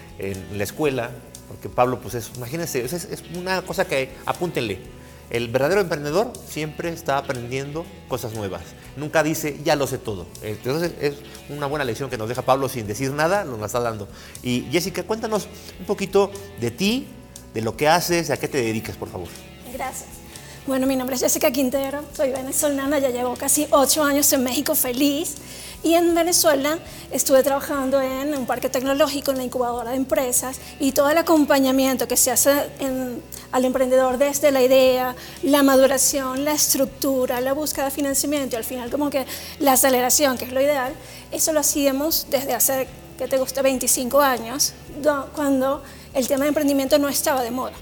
la 0.58 0.64
escuela, 0.64 1.10
porque 1.48 1.68
Pablo, 1.68 2.00
pues 2.00 2.14
es, 2.16 2.32
imagínense, 2.38 2.86
es, 2.86 3.24
una 3.36 3.62
cosa 3.64 3.86
que 3.86 4.12
apúntenle. 4.26 4.80
El 5.30 5.48
verdadero 5.48 5.82
emprendedor 5.82 6.32
siempre 6.48 6.90
está 6.90 7.18
aprendiendo 7.18 7.86
cosas 8.08 8.34
nuevas. 8.34 8.62
Nunca 8.96 9.24
dice, 9.24 9.60
ya 9.64 9.76
lo 9.76 9.88
sé 9.88 9.98
todo. 9.98 10.28
Entonces 10.44 10.94
es 11.02 11.16
una 11.50 11.66
buena 11.66 11.86
lección 11.86 12.10
que 12.10 12.18
nos 12.18 12.30
deja 12.30 12.44
Pablo 12.44 12.70
sin 12.70 12.86
decir 12.86 13.12
nada, 13.12 13.44
nos 13.44 13.60
está 13.62 13.80
dando. 13.80 14.08
Y 14.44 14.68
Jessica, 14.72 15.04
cuéntanos 15.04 15.48
un 15.80 15.86
poquito 15.86 16.32
de 16.60 16.72
ti, 16.72 17.08
de 17.54 17.62
lo 17.62 17.76
que 17.76 17.88
haces, 17.88 18.30
a 18.30 18.38
qué 18.38 18.48
te 18.48 18.62
dedicas, 18.62 18.96
por 18.96 19.10
favor. 19.10 19.30
Gracias. 19.74 20.23
Bueno, 20.66 20.88
mi 20.88 20.96
nombre 20.96 21.18
es 21.18 21.22
Jessica 21.22 21.52
Quintero, 21.52 22.06
soy 22.16 22.32
venezolana, 22.32 22.98
ya 22.98 23.10
llevo 23.10 23.36
casi 23.36 23.68
ocho 23.72 24.02
años 24.02 24.32
en 24.32 24.46
México 24.46 24.76
feliz 24.76 25.36
y 25.84 25.96
en 25.96 26.16
Venezuela 26.16 26.80
estuve 27.12 27.44
trabajando 27.44 28.00
en 28.00 28.34
un 28.34 28.46
parque 28.46 28.70
tecnológico, 28.70 29.32
en 29.32 29.40
la 29.40 29.44
incubadora 29.44 29.92
de 29.92 29.98
empresas 29.98 30.62
y 30.80 30.94
todo 30.94 31.10
el 31.10 31.18
acompañamiento 31.18 32.08
que 32.08 32.16
se 32.16 32.32
hace 32.32 32.50
al 33.52 33.66
emprendedor 33.66 34.18
desde 34.18 34.52
la 34.52 34.62
idea, 34.62 35.18
la 35.42 35.64
maduración, 35.64 36.46
la 36.46 36.54
estructura, 36.54 37.42
la 37.42 37.52
búsqueda 37.52 37.86
de 37.86 37.92
financiamiento 37.92 38.56
y 38.56 38.60
al 38.60 38.64
final 38.64 38.90
como 38.90 39.10
que 39.10 39.26
la 39.60 39.74
aceleración, 39.74 40.38
que 40.38 40.46
es 40.46 40.54
lo 40.54 40.62
ideal, 40.62 40.94
eso 41.34 41.52
lo 41.52 41.60
hacíamos 41.60 42.28
desde 42.30 42.54
hace, 42.54 42.88
que 43.18 43.28
te 43.28 43.38
guste, 43.38 43.62
25 43.62 44.22
años, 44.22 44.72
cuando 45.36 45.84
el 46.14 46.26
tema 46.26 46.46
de 46.46 46.48
emprendimiento 46.48 46.98
no 47.00 47.10
estaba 47.10 47.44
de 47.44 47.52
moda. 47.52 47.74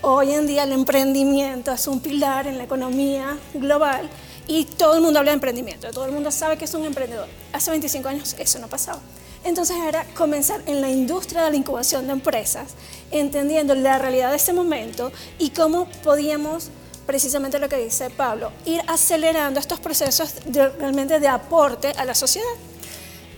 Hoy 0.00 0.30
en 0.30 0.46
día 0.46 0.62
el 0.62 0.70
emprendimiento 0.70 1.72
es 1.72 1.88
un 1.88 1.98
pilar 1.98 2.46
en 2.46 2.56
la 2.56 2.64
economía 2.64 3.36
global 3.52 4.08
y 4.46 4.64
todo 4.64 4.94
el 4.94 5.00
mundo 5.00 5.18
habla 5.18 5.32
de 5.32 5.34
emprendimiento, 5.34 5.90
todo 5.90 6.04
el 6.04 6.12
mundo 6.12 6.30
sabe 6.30 6.56
que 6.56 6.66
es 6.66 6.74
un 6.74 6.84
emprendedor. 6.84 7.26
Hace 7.52 7.72
25 7.72 8.08
años 8.08 8.36
eso 8.38 8.60
no 8.60 8.68
pasaba. 8.68 9.00
Entonces 9.42 9.76
era 9.88 10.04
comenzar 10.16 10.62
en 10.66 10.80
la 10.80 10.88
industria 10.88 11.42
de 11.42 11.50
la 11.50 11.56
incubación 11.56 12.06
de 12.06 12.12
empresas, 12.12 12.74
entendiendo 13.10 13.74
la 13.74 13.98
realidad 13.98 14.30
de 14.30 14.36
ese 14.36 14.52
momento 14.52 15.10
y 15.40 15.50
cómo 15.50 15.88
podíamos, 16.04 16.70
precisamente 17.04 17.58
lo 17.58 17.68
que 17.68 17.78
dice 17.78 18.08
Pablo, 18.08 18.52
ir 18.66 18.80
acelerando 18.86 19.58
estos 19.58 19.80
procesos 19.80 20.34
realmente 20.78 21.18
de 21.18 21.28
aporte 21.28 21.88
a 21.96 22.04
la 22.04 22.14
sociedad. 22.14 22.46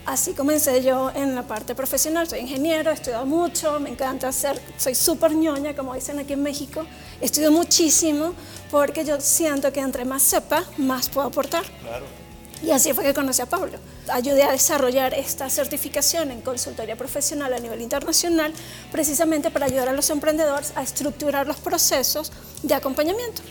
Así 0.06 0.32
comencé 0.32 0.82
yo 0.82 1.10
en 1.14 1.34
la 1.34 1.42
parte 1.42 1.74
profesional, 1.74 2.26
soy 2.26 2.40
ingeniero, 2.40 2.90
he 2.90 2.94
estudiado 2.94 3.26
mucho, 3.26 3.78
me 3.80 3.90
encanta 3.90 4.28
hacer, 4.28 4.60
soy 4.78 4.94
súper 4.94 5.34
ñoña, 5.34 5.76
como 5.76 5.94
dicen 5.94 6.18
aquí 6.18 6.32
en 6.32 6.42
México, 6.42 6.86
estudio 7.20 7.52
muchísimo 7.52 8.32
porque 8.70 9.04
yo 9.04 9.20
siento 9.20 9.72
que 9.72 9.80
entre 9.80 10.04
más 10.04 10.22
sepa, 10.22 10.64
más 10.78 11.10
puedo 11.10 11.28
aportar. 11.28 11.64
Claro. 11.82 12.06
Y 12.62 12.70
así 12.72 12.92
fue 12.92 13.04
que 13.04 13.14
conocí 13.14 13.40
a 13.40 13.46
Pablo. 13.46 13.78
Ayudé 14.08 14.42
a 14.42 14.52
desarrollar 14.52 15.14
esta 15.14 15.48
certificación 15.48 16.30
en 16.30 16.42
consultoría 16.42 16.96
profesional 16.96 17.54
a 17.54 17.58
nivel 17.58 17.80
internacional, 17.80 18.52
precisamente 18.92 19.50
para 19.50 19.66
ayudar 19.66 19.88
a 19.88 19.92
los 19.92 20.10
emprendedores 20.10 20.72
a 20.76 20.82
estructurar 20.82 21.46
los 21.46 21.56
procesos 21.56 22.32
de 22.62 22.74
acompañamiento. 22.74 23.42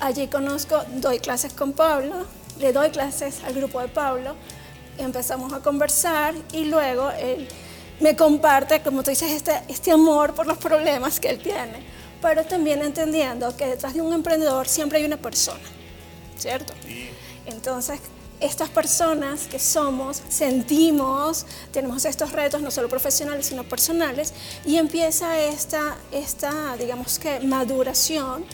Allí 0.00 0.26
conozco, 0.26 0.82
doy 0.96 1.18
clases 1.18 1.52
con 1.52 1.72
Pablo, 1.72 2.26
le 2.58 2.72
doy 2.72 2.90
clases 2.90 3.42
al 3.44 3.54
grupo 3.54 3.80
de 3.80 3.88
Pablo, 3.88 4.34
empezamos 5.04 5.52
a 5.52 5.60
conversar 5.60 6.34
y 6.52 6.64
luego 6.64 7.10
él 7.10 7.48
me 8.00 8.16
comparte, 8.16 8.82
como 8.82 9.02
tú 9.02 9.10
dices, 9.10 9.30
este, 9.30 9.62
este 9.68 9.92
amor 9.92 10.34
por 10.34 10.46
los 10.46 10.58
problemas 10.58 11.20
que 11.20 11.28
él 11.28 11.38
tiene, 11.38 11.84
pero 12.20 12.44
también 12.44 12.82
entendiendo 12.82 13.56
que 13.56 13.66
detrás 13.66 13.94
de 13.94 14.00
un 14.00 14.12
emprendedor 14.12 14.66
siempre 14.66 14.98
hay 14.98 15.04
una 15.04 15.16
persona, 15.16 15.62
¿cierto? 16.36 16.72
Entonces, 17.46 18.00
estas 18.40 18.70
personas 18.70 19.46
que 19.46 19.60
somos, 19.60 20.20
sentimos, 20.28 21.46
tenemos 21.70 22.04
estos 22.04 22.32
retos 22.32 22.60
no 22.60 22.72
solo 22.72 22.88
profesionales, 22.88 23.46
sino 23.46 23.62
personales, 23.62 24.34
y 24.66 24.76
empieza 24.76 25.38
esta, 25.38 25.96
esta 26.10 26.76
digamos 26.76 27.20
que, 27.20 27.38
maduración 27.40 28.44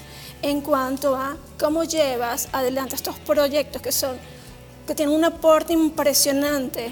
en 0.43 0.61
cuanto 0.61 1.17
a 1.17 1.37
cómo 1.59 1.85
llevas 1.85 2.49
adelante 2.52 2.97
estos 2.97 3.19
proyectos 3.19 3.81
que 3.81 3.93
son 3.93 4.19
que 4.88 4.95
tiene 4.95 5.12
un 5.12 5.23
aporte 5.23 5.75
impresionante, 5.75 6.90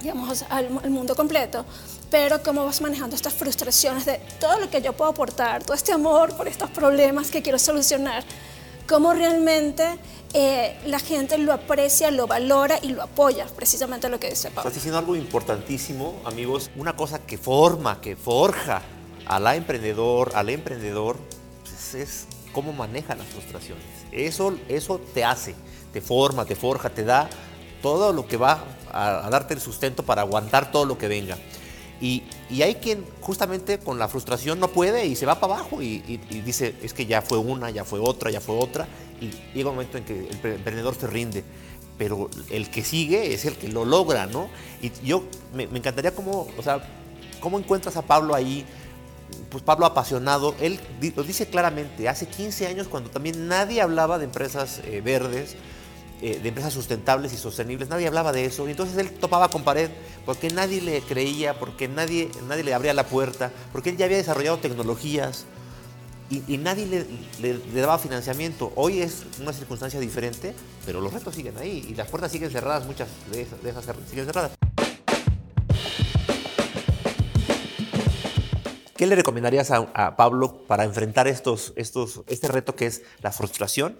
digamos, 0.00 0.42
al, 0.48 0.70
mundo 0.90 1.14
completo, 1.14 1.66
pero 2.10 2.42
cómo 2.42 2.64
vas 2.64 2.80
manejando 2.80 3.14
estas 3.14 3.34
frustraciones 3.34 4.06
de 4.06 4.18
todo 4.40 4.58
lo 4.58 4.70
que 4.70 4.80
yo 4.80 4.94
puedo 4.94 5.10
aportar, 5.10 5.62
todo 5.62 5.74
este 5.74 5.92
amor 5.92 6.34
por 6.34 6.48
estos 6.48 6.70
problemas 6.70 7.30
que 7.30 7.42
quiero 7.42 7.58
solucionar, 7.58 8.24
cómo 8.88 9.12
realmente 9.12 9.98
eh, 10.32 10.78
la 10.86 10.98
gente 10.98 11.36
lo 11.36 11.52
aprecia, 11.52 12.10
lo 12.10 12.26
valora 12.26 12.78
y 12.80 12.88
lo 12.88 13.02
apoya, 13.02 13.46
precisamente 13.54 14.08
lo 14.08 14.18
que 14.18 14.30
dice 14.30 14.48
Pablo. 14.48 14.62
Estás 14.62 14.74
diciendo 14.74 14.98
algo 14.98 15.14
importantísimo, 15.14 16.22
amigos, 16.24 16.70
una 16.74 16.96
cosa 16.96 17.18
que 17.18 17.36
forma, 17.36 18.00
que 18.00 18.16
forja 18.16 18.80
a 19.26 19.38
la 19.38 19.56
emprendedor, 19.56 20.32
al 20.34 20.48
emprendedor, 20.48 21.18
pues 21.64 21.94
es 21.94 22.26
cómo 22.54 22.72
maneja 22.72 23.14
las 23.14 23.26
frustraciones. 23.26 23.84
Eso, 24.10 24.54
eso 24.68 24.98
te 25.12 25.22
hace 25.22 25.54
te 25.92 26.00
forma, 26.00 26.44
te 26.44 26.56
forja, 26.56 26.90
te 26.90 27.04
da 27.04 27.28
todo 27.82 28.12
lo 28.12 28.26
que 28.26 28.36
va 28.36 28.64
a, 28.92 29.28
darte 29.30 29.54
el 29.54 29.60
sustento 29.60 30.02
para 30.02 30.22
aguantar 30.22 30.70
todo 30.70 30.84
lo 30.84 30.98
que 30.98 31.08
venga. 31.08 31.36
Y, 32.00 32.22
hay 32.62 32.76
quien 32.76 33.04
justamente 33.20 33.78
con 33.78 33.98
la 33.98 34.08
frustración 34.08 34.58
no 34.58 34.68
puede 34.68 35.06
y 35.06 35.16
se 35.16 35.26
va 35.26 35.38
para 35.38 35.54
abajo 35.54 35.82
y, 35.82 35.98
dice, 36.44 36.74
es 36.82 36.94
que 36.94 37.06
ya 37.06 37.22
fue 37.22 37.38
una, 37.38 37.70
ya 37.70 37.84
fue 37.84 38.00
otra, 38.00 38.30
ya 38.30 38.40
fue 38.40 38.56
otra, 38.56 38.88
y 39.20 39.30
llega 39.54 39.68
un 39.68 39.76
momento 39.76 39.98
en 39.98 40.04
que 40.04 40.28
el 40.28 40.52
emprendedor 40.54 40.94
se 40.94 41.06
rinde. 41.06 41.44
Pero 41.98 42.30
el 42.48 42.70
que 42.70 42.82
sigue 42.82 43.34
es 43.34 43.44
el 43.44 43.56
que 43.56 43.68
lo 43.68 43.84
logra, 43.84 44.24
¿no? 44.24 44.48
Y 44.80 44.90
yo 45.04 45.24
me, 45.52 45.64
encantaría 45.64 46.14
cómo, 46.14 46.48
o 46.56 46.62
sea, 46.62 46.82
cómo 47.40 47.58
encuentras 47.58 47.96
a 47.98 48.02
Pablo 48.02 48.34
ahí, 48.34 48.64
pues 49.50 49.62
Pablo 49.62 49.84
apasionado, 49.84 50.54
él 50.60 50.80
lo 51.14 51.22
dice 51.22 51.46
claramente, 51.46 52.08
hace 52.08 52.26
15 52.26 52.66
años 52.66 52.88
cuando 52.88 53.10
también 53.10 53.48
nadie 53.48 53.82
hablaba 53.82 54.18
de 54.18 54.24
empresas 54.24 54.80
eh, 54.84 55.02
verdes, 55.04 55.56
eh, 56.22 56.38
de 56.40 56.48
empresas 56.48 56.72
sustentables 56.72 57.32
y 57.32 57.36
sostenibles, 57.36 57.88
nadie 57.88 58.06
hablaba 58.06 58.32
de 58.32 58.44
eso, 58.44 58.68
entonces 58.68 58.96
él 58.98 59.10
topaba 59.10 59.48
con 59.48 59.64
pared 59.64 59.90
porque 60.26 60.50
nadie 60.50 60.80
le 60.80 61.00
creía, 61.02 61.58
porque 61.58 61.88
nadie, 61.88 62.30
nadie 62.48 62.64
le 62.64 62.74
abría 62.74 62.94
la 62.94 63.06
puerta, 63.06 63.50
porque 63.72 63.90
él 63.90 63.96
ya 63.96 64.04
había 64.04 64.18
desarrollado 64.18 64.58
tecnologías 64.58 65.46
y, 66.30 66.58
nadie 66.58 67.06
le, 67.40 67.80
daba 67.80 67.98
financiamiento. 67.98 68.72
Hoy 68.76 69.00
es 69.00 69.24
una 69.40 69.52
circunstancia 69.52 69.98
diferente, 69.98 70.54
pero 70.86 71.00
los 71.00 71.12
retos 71.12 71.34
siguen 71.34 71.58
ahí 71.58 71.84
y 71.88 71.94
las 71.94 72.08
puertas 72.08 72.30
siguen 72.30 72.50
cerradas, 72.50 72.86
muchas 72.86 73.08
de 73.32 73.42
esas 73.42 73.84
siguen 74.08 74.26
cerradas. 74.26 74.52
¿Qué 79.00 79.06
le 79.06 79.16
recomendarías 79.16 79.70
a, 79.70 80.14
Pablo 80.14 80.66
para 80.66 80.84
enfrentar 80.84 81.26
estos, 81.26 81.72
estos, 81.74 82.20
este 82.26 82.48
reto 82.48 82.76
que 82.76 82.84
es 82.84 83.00
la 83.22 83.32
frustración? 83.32 83.98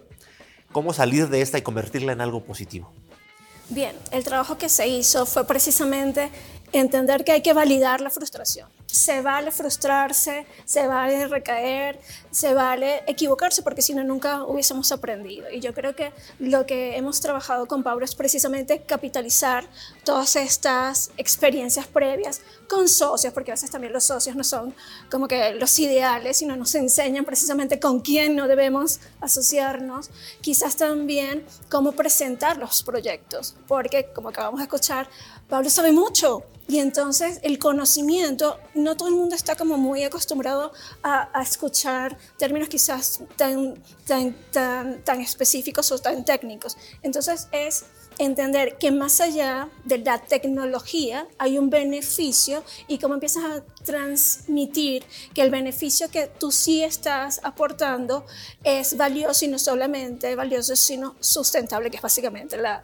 ¿Cómo 0.71 0.93
salir 0.93 1.27
de 1.29 1.41
esta 1.41 1.57
y 1.57 1.61
convertirla 1.61 2.13
en 2.13 2.21
algo 2.21 2.43
positivo? 2.43 2.91
Bien, 3.69 3.95
el 4.11 4.23
trabajo 4.23 4.57
que 4.57 4.69
se 4.69 4.87
hizo 4.87 5.25
fue 5.25 5.45
precisamente 5.45 6.29
entender 6.71 7.23
que 7.23 7.31
hay 7.33 7.41
que 7.41 7.53
validar 7.53 8.01
la 8.01 8.09
frustración. 8.09 8.67
Se 8.91 9.21
vale 9.21 9.51
frustrarse, 9.51 10.45
se 10.65 10.85
vale 10.85 11.27
recaer, 11.27 11.99
se 12.29 12.53
vale 12.53 13.03
equivocarse, 13.07 13.61
porque 13.61 13.81
si 13.81 13.93
no, 13.93 14.03
nunca 14.03 14.43
hubiésemos 14.43 14.91
aprendido. 14.91 15.49
Y 15.49 15.61
yo 15.61 15.73
creo 15.73 15.95
que 15.95 16.11
lo 16.39 16.65
que 16.65 16.97
hemos 16.97 17.21
trabajado 17.21 17.67
con 17.67 17.83
Pablo 17.83 18.03
es 18.03 18.15
precisamente 18.15 18.81
capitalizar 18.83 19.63
todas 20.03 20.35
estas 20.35 21.11
experiencias 21.15 21.87
previas 21.87 22.41
con 22.67 22.89
socios, 22.89 23.33
porque 23.33 23.51
a 23.51 23.53
veces 23.55 23.71
también 23.71 23.93
los 23.93 24.03
socios 24.03 24.35
no 24.35 24.43
son 24.43 24.75
como 25.09 25.27
que 25.27 25.53
los 25.55 25.77
ideales, 25.79 26.37
sino 26.37 26.55
nos 26.57 26.75
enseñan 26.75 27.23
precisamente 27.23 27.79
con 27.79 28.01
quién 28.01 28.35
no 28.35 28.47
debemos 28.47 28.99
asociarnos. 29.21 30.09
Quizás 30.41 30.75
también 30.75 31.45
cómo 31.69 31.93
presentar 31.93 32.57
los 32.57 32.83
proyectos, 32.83 33.55
porque 33.67 34.11
como 34.13 34.29
acabamos 34.29 34.59
de 34.59 34.63
escuchar, 34.65 35.09
Pablo 35.51 35.69
sabe 35.69 35.91
mucho 35.91 36.45
y 36.69 36.79
entonces 36.79 37.41
el 37.43 37.59
conocimiento, 37.59 38.57
no 38.73 38.95
todo 38.95 39.09
el 39.09 39.15
mundo 39.15 39.35
está 39.35 39.57
como 39.57 39.75
muy 39.75 40.01
acostumbrado 40.05 40.71
a, 41.03 41.29
escuchar 41.41 42.17
términos 42.37 42.69
quizás 42.69 43.19
tan, 43.35 43.75
tan, 44.07 44.33
tan, 44.53 45.03
tan 45.03 45.19
específicos 45.19 45.91
o 45.91 45.99
tan 45.99 46.23
técnicos. 46.23 46.77
Entonces 47.03 47.49
es 47.51 47.83
entender 48.17 48.77
que 48.77 48.91
más 48.91 49.19
allá 49.19 49.69
de 49.83 49.97
la 49.97 50.19
tecnología 50.19 51.27
hay 51.37 51.57
un 51.57 51.69
beneficio 51.69 52.63
y 52.87 52.97
cómo 52.97 53.15
empiezas 53.15 53.43
a 53.43 53.65
transmitir 53.83 55.03
que 55.33 55.41
el 55.41 55.49
beneficio 55.49 56.09
que 56.09 56.27
tú 56.27 56.51
sí 56.51 56.81
estás 56.81 57.41
aportando 57.43 58.25
es 58.63 58.95
valioso 58.95 59.43
y 59.43 59.49
no 59.49 59.59
solamente 59.59 60.33
valioso, 60.35 60.77
sino 60.77 61.15
sustentable, 61.19 61.89
que 61.89 61.97
es 61.97 62.03
básicamente 62.03 62.57
la, 62.57 62.83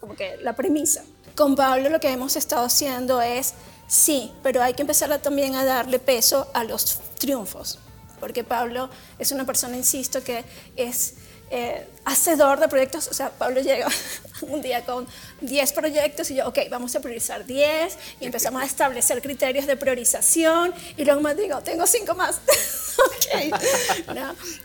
como 0.00 0.16
que 0.16 0.36
la 0.38 0.56
premisa. 0.56 1.04
Con 1.38 1.54
Pablo 1.54 1.88
lo 1.88 2.00
que 2.00 2.10
hemos 2.10 2.34
estado 2.34 2.64
haciendo 2.64 3.22
es, 3.22 3.54
sí, 3.86 4.32
pero 4.42 4.60
hay 4.60 4.74
que 4.74 4.82
empezar 4.82 5.16
también 5.20 5.54
a 5.54 5.64
darle 5.64 6.00
peso 6.00 6.50
a 6.52 6.64
los 6.64 6.98
triunfos, 7.16 7.78
porque 8.18 8.42
Pablo 8.42 8.90
es 9.20 9.30
una 9.30 9.46
persona, 9.46 9.76
insisto, 9.76 10.20
que 10.24 10.42
es 10.74 11.14
eh, 11.52 11.86
hacedor 12.04 12.58
de 12.58 12.66
proyectos, 12.66 13.06
o 13.06 13.14
sea, 13.14 13.30
Pablo 13.30 13.60
llega 13.60 13.86
un 14.40 14.60
día 14.60 14.84
con 14.84 15.06
10 15.40 15.72
proyectos 15.74 16.28
y 16.32 16.34
yo, 16.34 16.48
ok, 16.48 16.58
vamos 16.72 16.96
a 16.96 17.00
priorizar 17.00 17.46
10 17.46 17.96
y 18.18 18.26
empezamos 18.26 18.60
a 18.60 18.66
establecer 18.66 19.22
criterios 19.22 19.68
de 19.68 19.76
priorización 19.76 20.74
y 20.96 21.04
luego 21.04 21.20
me 21.20 21.36
digo, 21.36 21.62
tengo 21.62 21.86
5 21.86 22.16
más. 22.16 22.40
okay. 23.06 23.50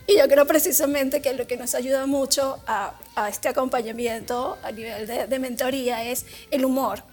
Y 0.08 0.18
yo 0.18 0.28
creo 0.28 0.46
precisamente 0.46 1.22
que 1.22 1.34
lo 1.34 1.48
que 1.48 1.58
nos 1.58 1.76
ayuda 1.76 2.06
mucho 2.06 2.60
a, 2.68 2.94
a 3.16 3.30
este 3.30 3.50
acompañamiento 3.50 4.58
a 4.64 4.72
nivel 4.72 5.08
de, 5.08 5.28
de 5.28 5.40
mentoría 5.40 6.04
es 6.04 6.26
el 6.52 6.66
humor. 6.66 7.04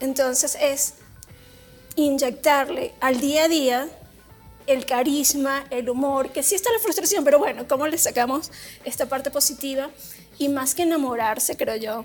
Entonces 0.00 0.56
es 0.60 0.94
inyectarle 1.96 2.94
al 3.00 3.20
día 3.20 3.44
a 3.44 3.48
día 3.48 3.88
el 4.66 4.86
carisma, 4.86 5.64
el 5.70 5.88
humor, 5.90 6.30
que 6.30 6.42
sí 6.42 6.54
está 6.54 6.70
la 6.72 6.78
frustración, 6.78 7.24
pero 7.24 7.38
bueno, 7.38 7.66
¿cómo 7.68 7.86
le 7.86 7.98
sacamos 7.98 8.50
esta 8.84 9.06
parte 9.06 9.30
positiva? 9.30 9.90
Y 10.38 10.48
más 10.48 10.74
que 10.74 10.82
enamorarse, 10.82 11.56
creo 11.56 11.76
yo, 11.76 12.04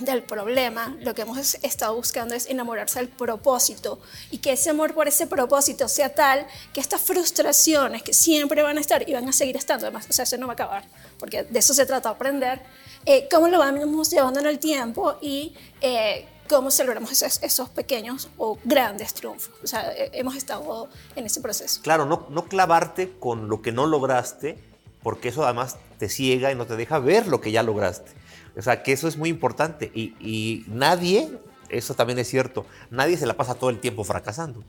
del 0.00 0.22
problema, 0.22 0.96
lo 1.00 1.14
que 1.14 1.22
hemos 1.22 1.54
estado 1.56 1.94
buscando 1.94 2.34
es 2.34 2.46
enamorarse 2.46 2.98
del 2.98 3.08
propósito 3.08 4.00
y 4.30 4.38
que 4.38 4.52
ese 4.52 4.70
amor 4.70 4.94
por 4.94 5.08
ese 5.08 5.26
propósito 5.26 5.88
sea 5.88 6.14
tal 6.14 6.46
que 6.72 6.80
estas 6.80 7.00
frustraciones 7.00 8.02
que 8.02 8.12
siempre 8.12 8.62
van 8.62 8.78
a 8.78 8.80
estar 8.80 9.08
y 9.08 9.12
van 9.12 9.28
a 9.28 9.32
seguir 9.32 9.56
estando, 9.56 9.86
además, 9.86 10.06
o 10.08 10.12
sea, 10.12 10.24
eso 10.24 10.36
no 10.36 10.46
va 10.46 10.52
a 10.52 10.54
acabar, 10.54 10.84
porque 11.18 11.44
de 11.44 11.58
eso 11.58 11.74
se 11.74 11.86
trata 11.86 12.10
de 12.10 12.14
aprender, 12.14 12.60
eh, 13.06 13.28
cómo 13.30 13.48
lo 13.48 13.58
vamos 13.58 14.10
llevando 14.10 14.40
en 14.40 14.46
el 14.46 14.58
tiempo 14.58 15.16
y 15.20 15.54
eh, 15.80 16.26
cómo 16.48 16.70
celebramos 16.70 17.12
esos, 17.12 17.42
esos, 17.42 17.68
pequeños 17.68 18.28
o 18.38 18.58
grandes 18.64 19.14
triunfos. 19.14 19.54
O 19.62 19.66
sea, 19.66 19.92
eh, 19.92 20.10
hemos 20.14 20.34
estado 20.36 20.88
en 21.14 21.26
ese 21.26 21.40
proceso. 21.40 21.80
Claro, 21.82 22.06
no, 22.06 22.26
no 22.30 22.46
clavarte 22.46 23.12
con 23.18 23.48
lo 23.48 23.62
que 23.62 23.72
no 23.72 23.86
lograste, 23.86 24.58
porque 25.02 25.28
eso 25.28 25.44
además 25.44 25.76
te 25.98 26.08
ciega 26.08 26.50
y 26.50 26.54
no 26.54 26.66
te 26.66 26.76
deja 26.76 26.98
ver 26.98 27.26
lo 27.26 27.40
que 27.40 27.52
ya 27.52 27.62
lograste. 27.62 28.17
O 28.58 28.62
sea, 28.62 28.82
que 28.82 28.92
eso 28.92 29.08
es 29.08 29.16
muy 29.16 29.28
importante. 29.30 29.90
Y, 29.94 30.64
nadie, 30.66 31.30
eso 31.68 31.94
también 31.94 32.18
es 32.18 32.28
cierto, 32.28 32.66
nadie 32.90 33.16
se 33.16 33.26
la 33.26 33.34
pasa 33.34 33.54
todo 33.54 33.70
el 33.70 33.78
tiempo 33.78 34.04
fracasando. 34.04 34.62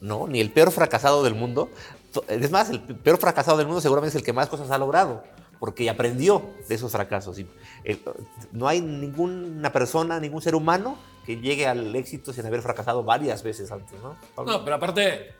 ¿no? 0.00 0.26
Ni 0.28 0.40
el 0.40 0.50
peor 0.50 0.70
fracasado 0.70 1.22
del 1.24 1.34
mundo. 1.34 1.70
Es 2.28 2.50
más, 2.50 2.70
el 2.70 2.80
peor 2.80 3.18
fracasado 3.18 3.56
del 3.58 3.66
mundo 3.66 3.80
seguramente 3.80 4.16
es 4.16 4.20
el 4.20 4.24
que 4.24 4.32
más 4.32 4.48
cosas 4.48 4.70
ha 4.70 4.78
logrado 4.78 5.24
porque 5.58 5.88
aprendió 5.88 6.50
de 6.68 6.74
esos 6.74 6.92
fracasos. 6.92 7.38
Eh, 7.84 7.98
no 8.52 8.68
hay 8.68 8.82
ninguna 8.82 9.72
persona, 9.72 10.20
ningún 10.20 10.42
ser 10.42 10.54
humano 10.54 10.98
que 11.24 11.38
llegue 11.38 11.66
al 11.66 11.96
éxito 11.96 12.34
sin 12.34 12.44
haber 12.44 12.60
fracasado 12.60 13.02
varias 13.02 13.42
veces 13.42 13.72
antes, 13.72 13.98
¿no? 14.02 14.14
No, 14.44 14.62
pero 14.62 14.76
aparte, 14.76 15.32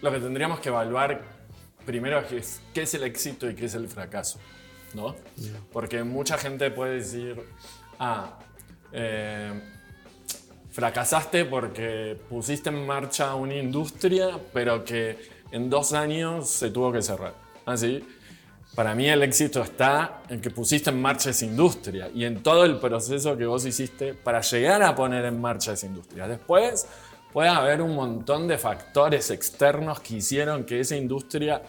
lo 0.00 0.10
que 0.10 0.18
tendríamos 0.18 0.60
que 0.60 0.70
evaluar 0.70 1.20
primero 1.84 2.18
es 2.20 2.62
qué 2.72 2.82
es 2.82 2.94
el 2.94 3.02
éxito 3.02 3.50
y 3.50 3.54
qué 3.54 3.66
es 3.66 3.74
el 3.74 3.86
fracaso, 3.88 4.38
¿no? 4.96 5.14
Porque 5.72 6.02
mucha 6.02 6.36
gente 6.38 6.70
puede 6.72 6.94
decir, 6.96 7.36
ah, 8.00 8.38
eh, 8.92 9.52
fracasaste 10.70 11.44
porque 11.44 12.18
pusiste 12.28 12.70
en 12.70 12.84
marcha 12.84 13.34
una 13.34 13.54
industria, 13.54 14.40
pero 14.52 14.84
que 14.84 15.18
en 15.52 15.70
dos 15.70 15.92
años 15.92 16.48
se 16.48 16.70
tuvo 16.70 16.90
que 16.90 17.02
cerrar. 17.02 17.34
¿Así? 17.64 18.02
¿Ah, 18.02 18.16
para 18.76 18.94
mí 18.94 19.08
el 19.08 19.22
éxito 19.22 19.62
está 19.62 20.22
en 20.28 20.38
que 20.38 20.50
pusiste 20.50 20.90
en 20.90 21.00
marcha 21.00 21.30
esa 21.30 21.46
industria 21.46 22.10
y 22.14 22.26
en 22.26 22.42
todo 22.42 22.66
el 22.66 22.78
proceso 22.78 23.34
que 23.34 23.46
vos 23.46 23.64
hiciste 23.64 24.12
para 24.12 24.42
llegar 24.42 24.82
a 24.82 24.94
poner 24.94 25.24
en 25.24 25.40
marcha 25.40 25.72
esa 25.72 25.86
industria. 25.86 26.28
Después 26.28 26.86
puede 27.32 27.48
haber 27.48 27.80
un 27.80 27.94
montón 27.94 28.46
de 28.46 28.58
factores 28.58 29.30
externos 29.30 30.00
que 30.00 30.16
hicieron 30.16 30.64
que 30.64 30.80
esa 30.80 30.94
industria 30.94 31.62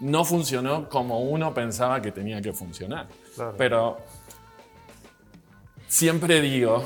no 0.00 0.24
funcionó 0.24 0.88
como 0.88 1.20
uno 1.20 1.52
pensaba 1.54 2.00
que 2.00 2.10
tenía 2.12 2.40
que 2.40 2.52
funcionar. 2.52 3.08
Pero 3.56 3.98
siempre 5.86 6.40
digo, 6.40 6.84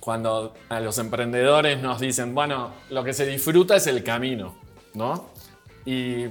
cuando 0.00 0.54
a 0.68 0.80
los 0.80 0.98
emprendedores 0.98 1.80
nos 1.82 2.00
dicen, 2.00 2.34
bueno, 2.34 2.72
lo 2.90 3.04
que 3.04 3.12
se 3.12 3.26
disfruta 3.26 3.76
es 3.76 3.86
el 3.86 4.02
camino, 4.02 4.54
¿no? 4.94 5.30
Y 5.84 6.26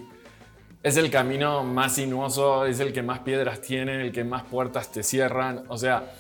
es 0.82 0.98
el 0.98 1.12
camino 1.12 1.64
más 1.64 1.96
sinuoso, 1.96 2.66
es 2.66 2.80
el 2.80 2.94
que 2.94 3.04
más 3.04 3.20
piedras 3.20 3.62
tiene, 3.62 4.02
el 4.02 4.12
que 4.12 4.24
más 4.24 4.44
puertas 4.44 4.92
te 4.92 5.04
cierran. 5.04 5.66
O 5.68 5.78
sea, 5.78 6.12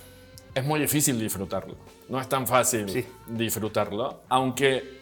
es 0.54 0.64
muy 0.64 0.80
difícil 0.80 1.20
disfrutarlo. 1.20 1.76
No 2.10 2.20
es 2.20 2.30
tan 2.30 2.46
fácil 2.46 3.06
disfrutarlo. 3.28 4.22
Aunque 4.30 4.98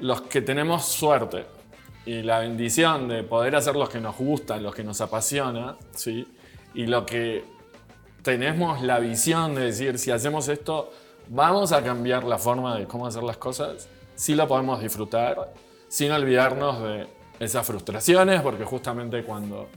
los 0.00 0.22
que 0.22 0.42
tenemos 0.42 0.84
suerte 0.84 1.46
y 2.06 2.22
la 2.22 2.38
bendición 2.38 3.08
de 3.08 3.24
poder 3.24 3.56
hacer 3.56 3.76
lo 3.76 3.88
que 3.88 4.00
nos 4.00 4.16
gusta, 4.16 4.56
lo 4.56 4.72
que 4.72 4.84
nos 4.84 5.00
apasiona, 5.00 5.76
¿sí? 5.94 6.26
y 6.72 6.86
lo 6.86 7.04
que 7.04 7.44
tenemos 8.22 8.80
la 8.82 8.98
visión 8.98 9.54
de 9.54 9.66
decir, 9.66 9.98
si 9.98 10.10
hacemos 10.10 10.48
esto, 10.48 10.92
vamos 11.28 11.72
a 11.72 11.82
cambiar 11.82 12.24
la 12.24 12.38
forma 12.38 12.78
de 12.78 12.86
cómo 12.86 13.06
hacer 13.06 13.22
las 13.22 13.36
cosas, 13.36 13.88
sí 14.14 14.34
lo 14.34 14.46
podemos 14.46 14.80
disfrutar, 14.80 15.52
sin 15.88 16.10
olvidarnos 16.12 16.82
de 16.82 17.06
esas 17.40 17.66
frustraciones, 17.66 18.40
porque 18.40 18.64
justamente 18.64 19.22
cuando 19.22 19.68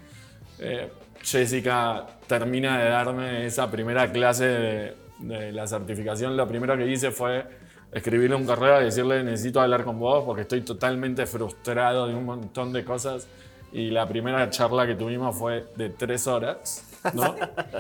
eh, 0.60 0.92
Jessica 1.22 2.06
termina 2.28 2.80
de 2.80 2.90
darme 2.90 3.46
esa 3.46 3.70
primera 3.70 4.12
clase 4.12 4.96
de, 5.20 5.52
la 5.52 5.68
certificación, 5.68 6.38
lo 6.38 6.48
primero 6.48 6.78
que 6.78 6.88
hice 6.88 7.12
fue 7.12 7.46
escribirle 7.92 8.36
un 8.36 8.46
correo 8.46 8.82
y 8.82 8.86
decirle 8.86 9.24
necesito 9.24 9.62
hablar 9.62 9.84
con 9.84 10.00
vos 10.00 10.24
porque 10.26 10.44
estoy 10.44 10.62
totalmente 10.62 11.26
frustrado 11.26 12.08
de 12.08 12.16
un 12.16 12.26
montón 12.26 12.72
de 12.74 12.84
cosas. 12.84 13.28
Y 13.72 13.92
la 13.92 14.08
primera 14.08 14.50
charla 14.50 14.88
que 14.88 14.96
tuvimos 14.96 15.38
fue 15.38 15.68
de 15.76 15.90
tres 15.90 16.26
horas, 16.28 16.86
¿no? 17.14 17.36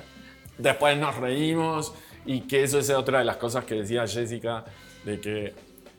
Después 0.58 0.98
nos 0.98 1.16
reímos 1.16 1.94
y 2.26 2.42
que 2.42 2.64
eso 2.64 2.80
es 2.80 2.90
otra 2.92 3.20
de 3.20 3.26
las 3.26 3.38
cosas 3.38 3.66
que 3.66 3.76
decía 3.76 4.06
Jessica, 4.06 4.66
de 5.04 5.20
que 5.20 5.54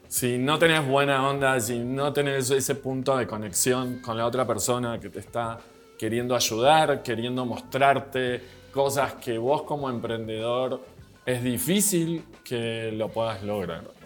si 0.06 0.38
no 0.38 0.58
tenés 0.58 0.86
buena 0.86 1.28
onda, 1.28 1.58
si 1.60 1.78
no 1.78 2.12
tenés 2.12 2.50
ese 2.50 2.74
punto 2.74 3.16
de 3.16 3.26
conexión 3.26 4.00
con 4.00 4.16
la 4.16 4.26
otra 4.26 4.46
persona 4.46 5.00
que 5.00 5.08
te 5.08 5.20
está 5.20 5.58
queriendo 5.98 6.34
ayudar, 6.34 7.02
queriendo 7.02 7.44
mostrarte 7.44 8.42
cosas 8.72 9.14
que 9.14 9.38
vos 9.38 9.62
como 9.62 9.90
emprendedor 9.90 10.80
es 11.26 11.42
difícil 11.42 12.24
que 12.44 12.90
lo 12.92 13.08
puedas 13.08 13.42
lograr. 13.42 13.99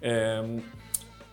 Em, 0.00 0.60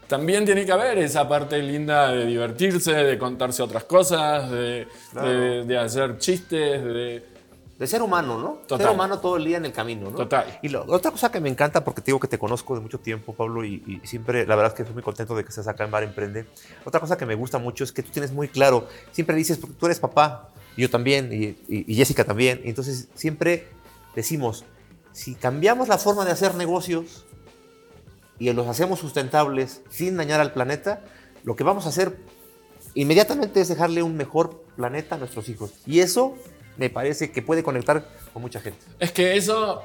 también 0.07 0.45
tiene 0.45 0.65
que 0.65 0.71
haber 0.71 0.97
esa 0.99 1.27
parte 1.27 1.59
linda 1.61 2.11
de 2.11 2.25
divertirse, 2.25 2.93
de 2.93 3.17
contarse 3.17 3.61
otras 3.61 3.83
cosas, 3.83 4.49
de, 4.49 4.87
de 5.65 5.77
hacer 5.77 6.17
chistes, 6.17 6.83
de 6.83 7.39
de 7.79 7.87
ser 7.87 8.01
humano, 8.01 8.37
¿no? 8.37 8.49
Total. 8.67 8.87
Ser 8.87 8.89
humano 8.93 9.19
todo 9.19 9.37
el 9.37 9.45
día 9.45 9.55
en 9.55 9.63
el 9.63 9.71
camino, 9.71 10.09
¿no? 10.11 10.17
Total. 10.17 10.59
Y 10.61 10.67
lo- 10.67 10.83
otra 10.89 11.11
cosa 11.11 11.31
que 11.31 11.39
me 11.39 11.47
encanta, 11.47 11.81
porque 11.81 12.01
te 12.01 12.07
digo 12.07 12.19
que 12.19 12.27
te 12.27 12.37
conozco 12.37 12.75
de 12.75 12.81
mucho 12.81 12.99
tiempo, 12.99 13.33
Pablo, 13.33 13.63
y, 13.63 13.81
y 14.03 14.05
siempre, 14.05 14.45
la 14.45 14.57
verdad 14.57 14.73
es 14.73 14.75
que 14.75 14.81
estoy 14.81 14.95
muy 14.95 15.01
contento 15.01 15.33
de 15.33 15.43
que 15.45 15.49
estés 15.49 15.65
acá 15.65 15.85
en 15.85 15.91
Bar 15.91 16.03
Emprende. 16.03 16.45
Otra 16.83 16.99
cosa 16.99 17.15
que 17.17 17.25
me 17.25 17.35
gusta 17.35 17.57
mucho 17.57 17.85
es 17.85 17.93
que 17.93 18.03
tú 18.03 18.11
tienes 18.11 18.33
muy 18.33 18.49
claro, 18.49 18.89
siempre 19.13 19.33
dices, 19.37 19.61
tú 19.61 19.85
eres 19.85 19.97
papá, 19.97 20.49
yo 20.75 20.89
también, 20.89 21.31
y, 21.31 21.55
y- 21.73 21.85
y 21.89 21.95
Jessica 21.95 22.25
también, 22.25 22.59
y 22.65 22.67
entonces 22.69 23.07
siempre 23.13 23.69
decimos, 24.13 24.65
si 25.13 25.35
cambiamos 25.35 25.87
la 25.87 25.97
forma 25.97 26.25
de 26.25 26.31
hacer 26.31 26.55
negocios 26.55 27.23
y 28.39 28.51
los 28.53 28.67
hacemos 28.67 28.99
sustentables 28.99 29.81
sin 29.89 30.17
dañar 30.17 30.39
al 30.39 30.53
planeta, 30.53 31.01
lo 31.43 31.55
que 31.55 31.63
vamos 31.63 31.85
a 31.85 31.89
hacer 31.89 32.17
inmediatamente 32.95 33.61
es 33.61 33.67
dejarle 33.67 34.01
un 34.01 34.15
mejor 34.15 34.63
planeta 34.75 35.15
a 35.15 35.17
nuestros 35.17 35.49
hijos. 35.49 35.73
Y 35.85 35.99
eso 35.99 36.35
me 36.77 36.89
parece 36.89 37.31
que 37.31 37.41
puede 37.41 37.63
conectar 37.63 38.05
con 38.33 38.41
mucha 38.41 38.61
gente. 38.61 38.79
Es 38.99 39.11
que 39.11 39.35
eso, 39.35 39.83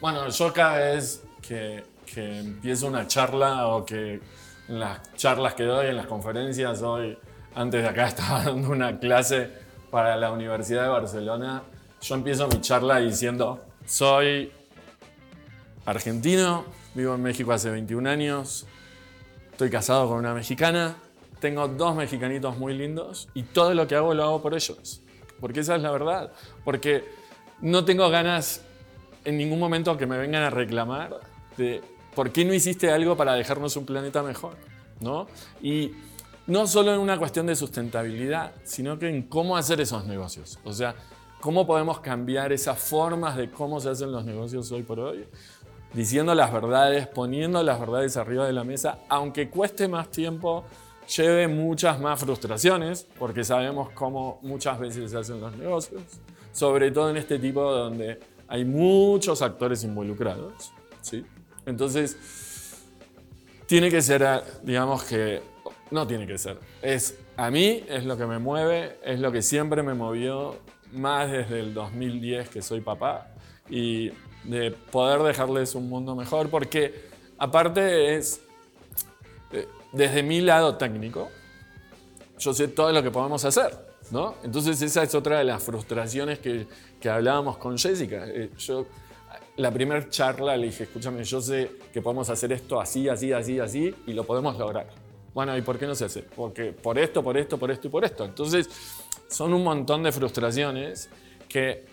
bueno, 0.00 0.20
cada 0.54 0.78
vez 0.78 1.22
que, 1.46 1.84
que 2.06 2.38
empiezo 2.38 2.86
una 2.86 3.06
charla 3.06 3.66
o 3.68 3.84
que 3.84 4.20
en 4.68 4.80
las 4.80 5.14
charlas 5.14 5.54
que 5.54 5.64
doy, 5.64 5.88
en 5.88 5.96
las 5.96 6.06
conferencias, 6.06 6.82
hoy, 6.82 7.18
antes 7.54 7.82
de 7.82 7.88
acá 7.88 8.06
estaba 8.08 8.44
dando 8.44 8.70
una 8.70 8.98
clase 8.98 9.50
para 9.90 10.16
la 10.16 10.30
Universidad 10.30 10.82
de 10.82 10.88
Barcelona, 10.88 11.62
yo 12.00 12.14
empiezo 12.14 12.46
mi 12.48 12.60
charla 12.60 12.98
diciendo, 12.98 13.64
soy 13.86 14.52
argentino, 15.84 16.64
vivo 16.96 17.14
en 17.14 17.22
México 17.22 17.52
hace 17.52 17.70
21 17.70 18.08
años, 18.08 18.66
estoy 19.52 19.70
casado 19.70 20.08
con 20.08 20.18
una 20.18 20.34
mexicana, 20.34 20.96
tengo 21.40 21.68
dos 21.68 21.94
mexicanitos 21.94 22.56
muy 22.56 22.76
lindos 22.76 23.28
y 23.34 23.42
todo 23.42 23.74
lo 23.74 23.86
que 23.86 23.94
hago 23.94 24.14
lo 24.14 24.24
hago 24.24 24.42
por 24.42 24.54
ellos. 24.54 25.02
Porque 25.40 25.60
esa 25.60 25.76
es 25.76 25.82
la 25.82 25.90
verdad. 25.90 26.32
Porque 26.64 27.04
no 27.60 27.84
tengo 27.84 28.08
ganas 28.08 28.62
en 29.24 29.36
ningún 29.36 29.58
momento 29.58 29.96
que 29.98 30.06
me 30.06 30.16
vengan 30.16 30.42
a 30.42 30.50
reclamar 30.50 31.20
de 31.58 31.82
por 32.14 32.32
qué 32.32 32.44
no 32.44 32.54
hiciste 32.54 32.90
algo 32.90 33.16
para 33.16 33.34
dejarnos 33.34 33.76
un 33.76 33.84
planeta 33.84 34.22
mejor. 34.22 34.56
¿no? 35.00 35.26
Y 35.62 35.92
no 36.46 36.66
solo 36.66 36.94
en 36.94 37.00
una 37.00 37.18
cuestión 37.18 37.46
de 37.46 37.56
sustentabilidad, 37.56 38.52
sino 38.64 38.98
que 38.98 39.08
en 39.08 39.24
cómo 39.24 39.58
hacer 39.58 39.80
esos 39.80 40.06
negocios. 40.06 40.58
O 40.64 40.72
sea, 40.72 40.94
cómo 41.40 41.66
podemos 41.66 42.00
cambiar 42.00 42.52
esas 42.52 42.78
formas 42.78 43.36
de 43.36 43.50
cómo 43.50 43.80
se 43.80 43.90
hacen 43.90 44.10
los 44.10 44.24
negocios 44.24 44.72
hoy 44.72 44.82
por 44.82 45.00
hoy 45.00 45.26
diciendo 45.92 46.34
las 46.34 46.52
verdades, 46.52 47.06
poniendo 47.06 47.62
las 47.62 47.80
verdades 47.80 48.16
arriba 48.16 48.46
de 48.46 48.52
la 48.52 48.64
mesa, 48.64 48.98
aunque 49.08 49.48
cueste 49.48 49.88
más 49.88 50.10
tiempo, 50.10 50.64
lleve 51.16 51.48
muchas 51.48 52.00
más 52.00 52.20
frustraciones, 52.20 53.06
porque 53.18 53.44
sabemos 53.44 53.90
cómo 53.90 54.38
muchas 54.42 54.78
veces 54.78 55.10
se 55.10 55.18
hacen 55.18 55.40
los 55.40 55.56
negocios, 55.56 56.02
sobre 56.52 56.90
todo 56.90 57.10
en 57.10 57.16
este 57.16 57.38
tipo 57.38 57.62
donde 57.62 58.18
hay 58.48 58.64
muchos 58.64 59.42
actores 59.42 59.84
involucrados. 59.84 60.72
¿sí? 61.00 61.24
Entonces, 61.64 62.16
tiene 63.66 63.90
que 63.90 64.02
ser, 64.02 64.42
digamos 64.62 65.04
que, 65.04 65.42
no 65.90 66.06
tiene 66.06 66.26
que 66.26 66.38
ser, 66.38 66.58
es 66.82 67.18
a 67.36 67.50
mí, 67.50 67.84
es 67.88 68.04
lo 68.04 68.16
que 68.16 68.26
me 68.26 68.38
mueve, 68.38 68.98
es 69.04 69.20
lo 69.20 69.30
que 69.30 69.42
siempre 69.42 69.82
me 69.82 69.94
movió, 69.94 70.56
más 70.92 71.30
desde 71.30 71.60
el 71.60 71.74
2010 71.74 72.48
que 72.48 72.62
soy 72.62 72.80
papá, 72.80 73.28
y 73.68 74.10
de 74.46 74.70
poder 74.70 75.22
dejarles 75.22 75.74
un 75.74 75.88
mundo 75.88 76.14
mejor, 76.14 76.48
porque 76.48 76.94
aparte 77.38 78.16
es, 78.16 78.40
eh, 79.52 79.66
desde 79.92 80.22
mi 80.22 80.40
lado 80.40 80.76
técnico, 80.76 81.28
yo 82.38 82.52
sé 82.52 82.68
todo 82.68 82.92
lo 82.92 83.02
que 83.02 83.10
podemos 83.10 83.44
hacer, 83.44 83.76
¿no? 84.10 84.34
Entonces 84.44 84.80
esa 84.82 85.02
es 85.02 85.14
otra 85.14 85.38
de 85.38 85.44
las 85.44 85.62
frustraciones 85.62 86.38
que, 86.38 86.66
que 87.00 87.08
hablábamos 87.08 87.56
con 87.56 87.78
Jessica. 87.78 88.26
Eh, 88.26 88.50
yo, 88.58 88.86
la 89.56 89.70
primera 89.70 90.08
charla 90.08 90.56
le 90.56 90.66
dije, 90.66 90.84
escúchame, 90.84 91.24
yo 91.24 91.40
sé 91.40 91.70
que 91.92 92.02
podemos 92.02 92.28
hacer 92.28 92.52
esto 92.52 92.80
así, 92.80 93.08
así, 93.08 93.32
así, 93.32 93.58
así, 93.58 93.94
y 94.06 94.12
lo 94.12 94.24
podemos 94.24 94.56
lograr. 94.58 94.86
Bueno, 95.34 95.56
¿y 95.56 95.62
por 95.62 95.78
qué 95.78 95.86
no 95.86 95.94
se 95.94 96.06
hace? 96.06 96.22
Porque 96.22 96.72
por 96.72 96.98
esto, 96.98 97.22
por 97.22 97.36
esto, 97.36 97.58
por 97.58 97.70
esto 97.70 97.88
y 97.88 97.90
por 97.90 98.04
esto. 98.04 98.24
Entonces, 98.24 98.68
son 99.28 99.52
un 99.52 99.64
montón 99.64 100.02
de 100.02 100.12
frustraciones 100.12 101.10
que 101.48 101.84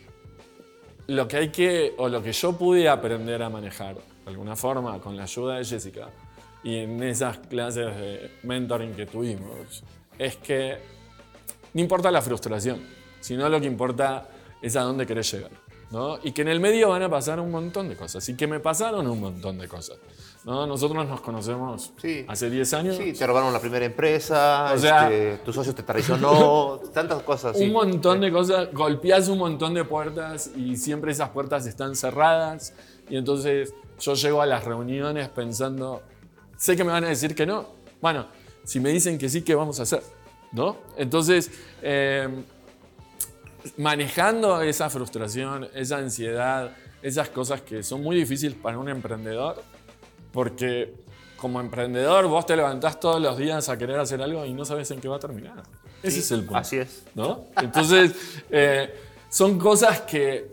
lo 1.08 1.28
que 1.28 1.38
hay 1.38 1.50
que, 1.50 1.94
o 1.98 2.08
lo 2.08 2.22
que 2.24 2.32
yo 2.32 2.58
pude 2.58 2.88
aprender 2.88 3.42
a 3.44 3.50
manejar 3.50 3.96
de 3.96 4.30
alguna 4.32 4.56
forma 4.56 5.00
con 5.00 5.18
la 5.18 5.24
ayuda 5.24 5.58
de 5.58 5.66
Jessica 5.66 6.10
y 6.64 6.78
en 6.78 7.04
esas 7.04 7.40
clases 7.40 7.96
de 7.96 8.32
mentoring 8.44 8.94
que 8.96 9.06
tuvimos, 9.06 9.84
es 10.18 10.38
que 10.38 10.78
no 11.74 11.82
importa 11.82 12.10
la 12.10 12.22
frustración, 12.22 12.82
sino 13.20 13.50
lo 13.50 13.60
que 13.60 13.68
importa 13.68 14.30
es 14.62 14.76
a 14.76 14.82
dónde 14.82 15.06
querés 15.06 15.32
llegar. 15.34 15.52
¿No? 15.94 16.18
Y 16.24 16.32
que 16.32 16.42
en 16.42 16.48
el 16.48 16.60
medio 16.60 16.90
van 16.90 17.04
a 17.04 17.10
pasar 17.10 17.40
un 17.40 17.52
montón 17.52 17.88
de 17.88 17.96
cosas. 17.96 18.28
Y 18.28 18.36
que 18.36 18.48
me 18.48 18.60
pasaron 18.60 19.06
un 19.08 19.20
montón 19.22 19.60
de 19.60 19.68
cosas. 19.68 19.98
¿no? 20.44 20.66
Nosotros 20.68 21.08
nos 21.08 21.22
conocemos 21.22 21.94
Sí. 22.02 22.26
hace 22.28 22.50
10 22.50 22.74
años. 22.74 22.98
Sí, 22.98 23.14
te 23.14 23.26
robaron 23.28 23.54
la 23.54 23.60
primera 23.62 23.86
empresa, 23.86 24.74
O 24.74 24.78
sea- 24.78 25.10
este, 25.10 25.38
tu 25.46 25.54
socio 25.54 25.74
te 25.76 25.84
traicionó, 25.84 26.80
tantas 26.94 27.22
cosas. 27.22 27.56
sí. 27.58 27.64
Un 27.66 27.72
montón 27.74 28.20
de 28.22 28.32
cosas, 28.32 28.74
golpeas 28.74 29.30
un 29.30 29.38
montón 29.38 29.74
de 29.76 29.86
puertas 29.86 30.50
y 30.58 30.76
siempre 30.76 31.12
esas 31.12 31.30
puertas 31.30 31.66
están 31.68 31.96
cerradas. 31.96 32.74
Y 33.10 33.16
entonces 33.16 33.74
yo 34.00 34.16
llego 34.16 34.42
a 34.42 34.46
las 34.48 34.64
reuniones 34.66 35.30
pensando, 35.30 36.02
sé 36.58 36.76
que 36.76 36.84
me 36.84 36.92
van 36.92 37.04
a 37.06 37.10
decir 37.10 37.36
que 37.36 37.46
no. 37.46 37.68
Bueno, 38.02 38.26
si 38.66 38.80
me 38.80 38.90
dicen 38.90 39.18
que 39.20 39.30
sí, 39.30 39.44
¿qué 39.44 39.54
vamos 39.56 39.80
a 39.80 39.84
hacer? 39.84 40.02
¿No? 40.52 40.76
Entonces, 40.98 41.52
eh, 41.82 42.28
manejando 43.78 44.62
esa 44.62 44.90
frustración, 44.90 45.68
esa 45.74 45.98
ansiedad, 45.98 46.76
esas 47.02 47.30
cosas 47.30 47.62
que 47.62 47.84
son 47.84 48.02
muy 48.02 48.16
difíciles 48.16 48.58
para 48.58 48.78
un 48.78 48.90
emprendedor, 48.90 49.62
porque 50.32 50.94
como 51.38 51.60
emprendedor 51.60 52.28
vos 52.28 52.46
te 52.46 52.56
levantás 52.56 53.00
todos 53.00 53.22
los 53.22 53.38
días 53.38 53.68
a 53.68 53.78
querer 53.78 54.00
hacer 54.00 54.22
algo 54.22 54.46
y 54.46 54.54
no 54.54 54.64
sabes 54.64 54.90
en 54.92 55.02
qué 55.02 55.08
va 55.08 55.18
a 55.18 55.20
terminar. 55.20 55.64
Ese 56.02 56.18
Sí, 56.18 56.20
es 56.20 56.32
el 56.32 56.40
punto. 56.40 56.58
Así 56.58 56.78
es. 56.78 57.04
¿no? 57.16 57.48
Entonces, 57.58 58.14
eh, 58.50 58.94
son 59.30 59.58
cosas 59.60 60.02
que, 60.02 60.52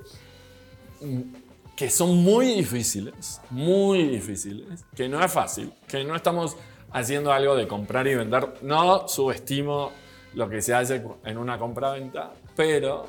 que 1.76 1.90
son 1.90 2.16
muy 2.16 2.46
difíciles, 2.46 3.40
muy 3.50 4.08
difíciles, 4.08 4.84
que 4.94 5.08
no 5.08 5.24
es 5.24 5.30
fácil, 5.30 5.72
que 5.86 6.02
no 6.02 6.16
estamos 6.16 6.56
haciendo 6.92 7.32
algo 7.32 7.54
de 7.54 7.68
comprar 7.68 8.06
y 8.06 8.14
vender. 8.14 8.54
No 8.62 9.06
subestimo 9.06 9.92
lo 10.34 10.48
que 10.48 10.62
se 10.62 10.74
hace 10.74 11.02
en 11.24 11.38
una 11.38 11.58
compra-venta, 11.58 12.32
pero, 12.56 13.06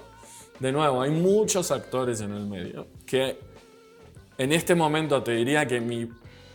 de 0.60 0.72
nuevo, 0.72 1.02
hay 1.02 1.12
muchos 1.12 1.72
actores 1.72 2.22
en 2.22 2.34
el 2.34 2.48
medio 2.48 2.88
que 3.06 3.40
en 4.38 4.52
este 4.52 4.76
momento 4.76 5.22
te 5.22 5.32
diría 5.34 5.68
que 5.68 5.80
mi 5.80 6.10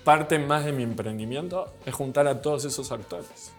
parte 0.05 0.38
más 0.38 0.64
de 0.64 0.72
mi 0.72 0.83
emprendimiento 0.83 1.66
es 1.85 1.94
juntar 1.94 2.26
a 2.26 2.40
todos 2.40 2.64
esos 2.64 2.90
actores. 2.92 3.52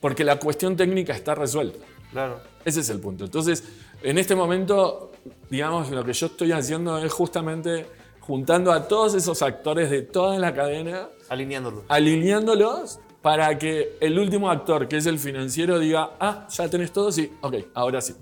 Porque 0.00 0.24
la 0.24 0.36
cuestión 0.36 0.76
técnica 0.76 1.12
está 1.12 1.34
resuelta. 1.34 1.84
Claro. 2.10 2.40
Ese 2.64 2.80
es 2.80 2.90
el 2.90 2.98
punto. 3.00 3.24
Entonces, 3.24 3.64
en 4.02 4.18
este 4.18 4.34
momento, 4.34 5.12
digamos, 5.48 5.90
lo 5.90 6.04
que 6.04 6.12
yo 6.12 6.26
estoy 6.26 6.52
haciendo 6.52 6.98
es 6.98 7.12
justamente 7.12 7.86
juntando 8.20 8.72
a 8.72 8.88
todos 8.88 9.14
esos 9.14 9.42
actores 9.42 9.90
de 9.90 10.02
toda 10.02 10.38
la 10.38 10.54
cadena, 10.54 11.08
Alineándolo. 11.28 11.84
alineándolos 11.88 13.00
para 13.22 13.58
que 13.58 13.96
el 14.00 14.18
último 14.18 14.50
actor, 14.50 14.88
que 14.88 14.96
es 14.96 15.06
el 15.06 15.18
financiero, 15.18 15.78
diga, 15.78 16.12
ah, 16.20 16.46
ya 16.48 16.68
tenés 16.68 16.92
todo, 16.92 17.12
sí, 17.12 17.32
ok, 17.42 17.54
ahora 17.74 18.00
sí. 18.00 18.14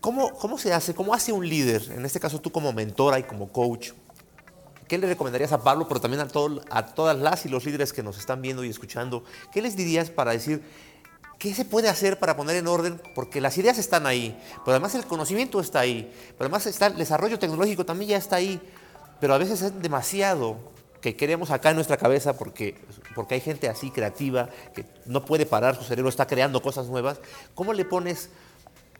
¿Cómo, 0.00 0.30
¿Cómo 0.32 0.56
se 0.56 0.72
hace? 0.72 0.94
¿Cómo 0.94 1.12
hace 1.12 1.32
un 1.32 1.46
líder? 1.46 1.82
En 1.94 2.06
este 2.06 2.18
caso 2.18 2.40
tú 2.40 2.50
como 2.50 2.72
mentora 2.72 3.18
y 3.18 3.24
como 3.24 3.52
coach. 3.52 3.90
¿Qué 4.88 4.98
le 4.98 5.06
recomendarías 5.06 5.52
a 5.52 5.62
Pablo, 5.62 5.86
pero 5.86 6.00
también 6.00 6.20
a, 6.20 6.28
a 6.70 6.86
todas 6.86 7.16
las 7.16 7.46
y 7.46 7.48
los 7.48 7.64
líderes 7.64 7.92
que 7.92 8.02
nos 8.02 8.18
están 8.18 8.40
viendo 8.40 8.64
y 8.64 8.70
escuchando? 8.70 9.22
¿Qué 9.52 9.60
les 9.62 9.76
dirías 9.76 10.10
para 10.10 10.32
decir 10.32 10.62
qué 11.38 11.54
se 11.54 11.64
puede 11.64 11.88
hacer 11.88 12.18
para 12.18 12.36
poner 12.36 12.56
en 12.56 12.66
orden? 12.66 13.00
Porque 13.14 13.40
las 13.40 13.56
ideas 13.58 13.78
están 13.78 14.06
ahí, 14.06 14.36
pero 14.64 14.72
además 14.72 14.94
el 14.94 15.04
conocimiento 15.04 15.60
está 15.60 15.80
ahí, 15.80 16.10
pero 16.36 16.46
además 16.46 16.66
está 16.66 16.86
el 16.86 16.96
desarrollo 16.96 17.38
tecnológico 17.38 17.84
también 17.86 18.10
ya 18.10 18.16
está 18.16 18.36
ahí, 18.36 18.60
pero 19.20 19.34
a 19.34 19.38
veces 19.38 19.62
es 19.62 19.82
demasiado 19.82 20.56
que 21.00 21.16
queremos 21.16 21.50
acá 21.50 21.70
en 21.70 21.76
nuestra 21.76 21.96
cabeza 21.96 22.36
porque, 22.36 22.76
porque 23.14 23.34
hay 23.34 23.40
gente 23.40 23.68
así 23.68 23.90
creativa 23.90 24.48
que 24.74 24.84
no 25.06 25.24
puede 25.24 25.46
parar, 25.46 25.76
su 25.76 25.84
cerebro 25.84 26.08
está 26.10 26.26
creando 26.26 26.60
cosas 26.62 26.86
nuevas. 26.88 27.18
¿Cómo 27.54 27.72
le 27.72 27.84
pones 27.84 28.28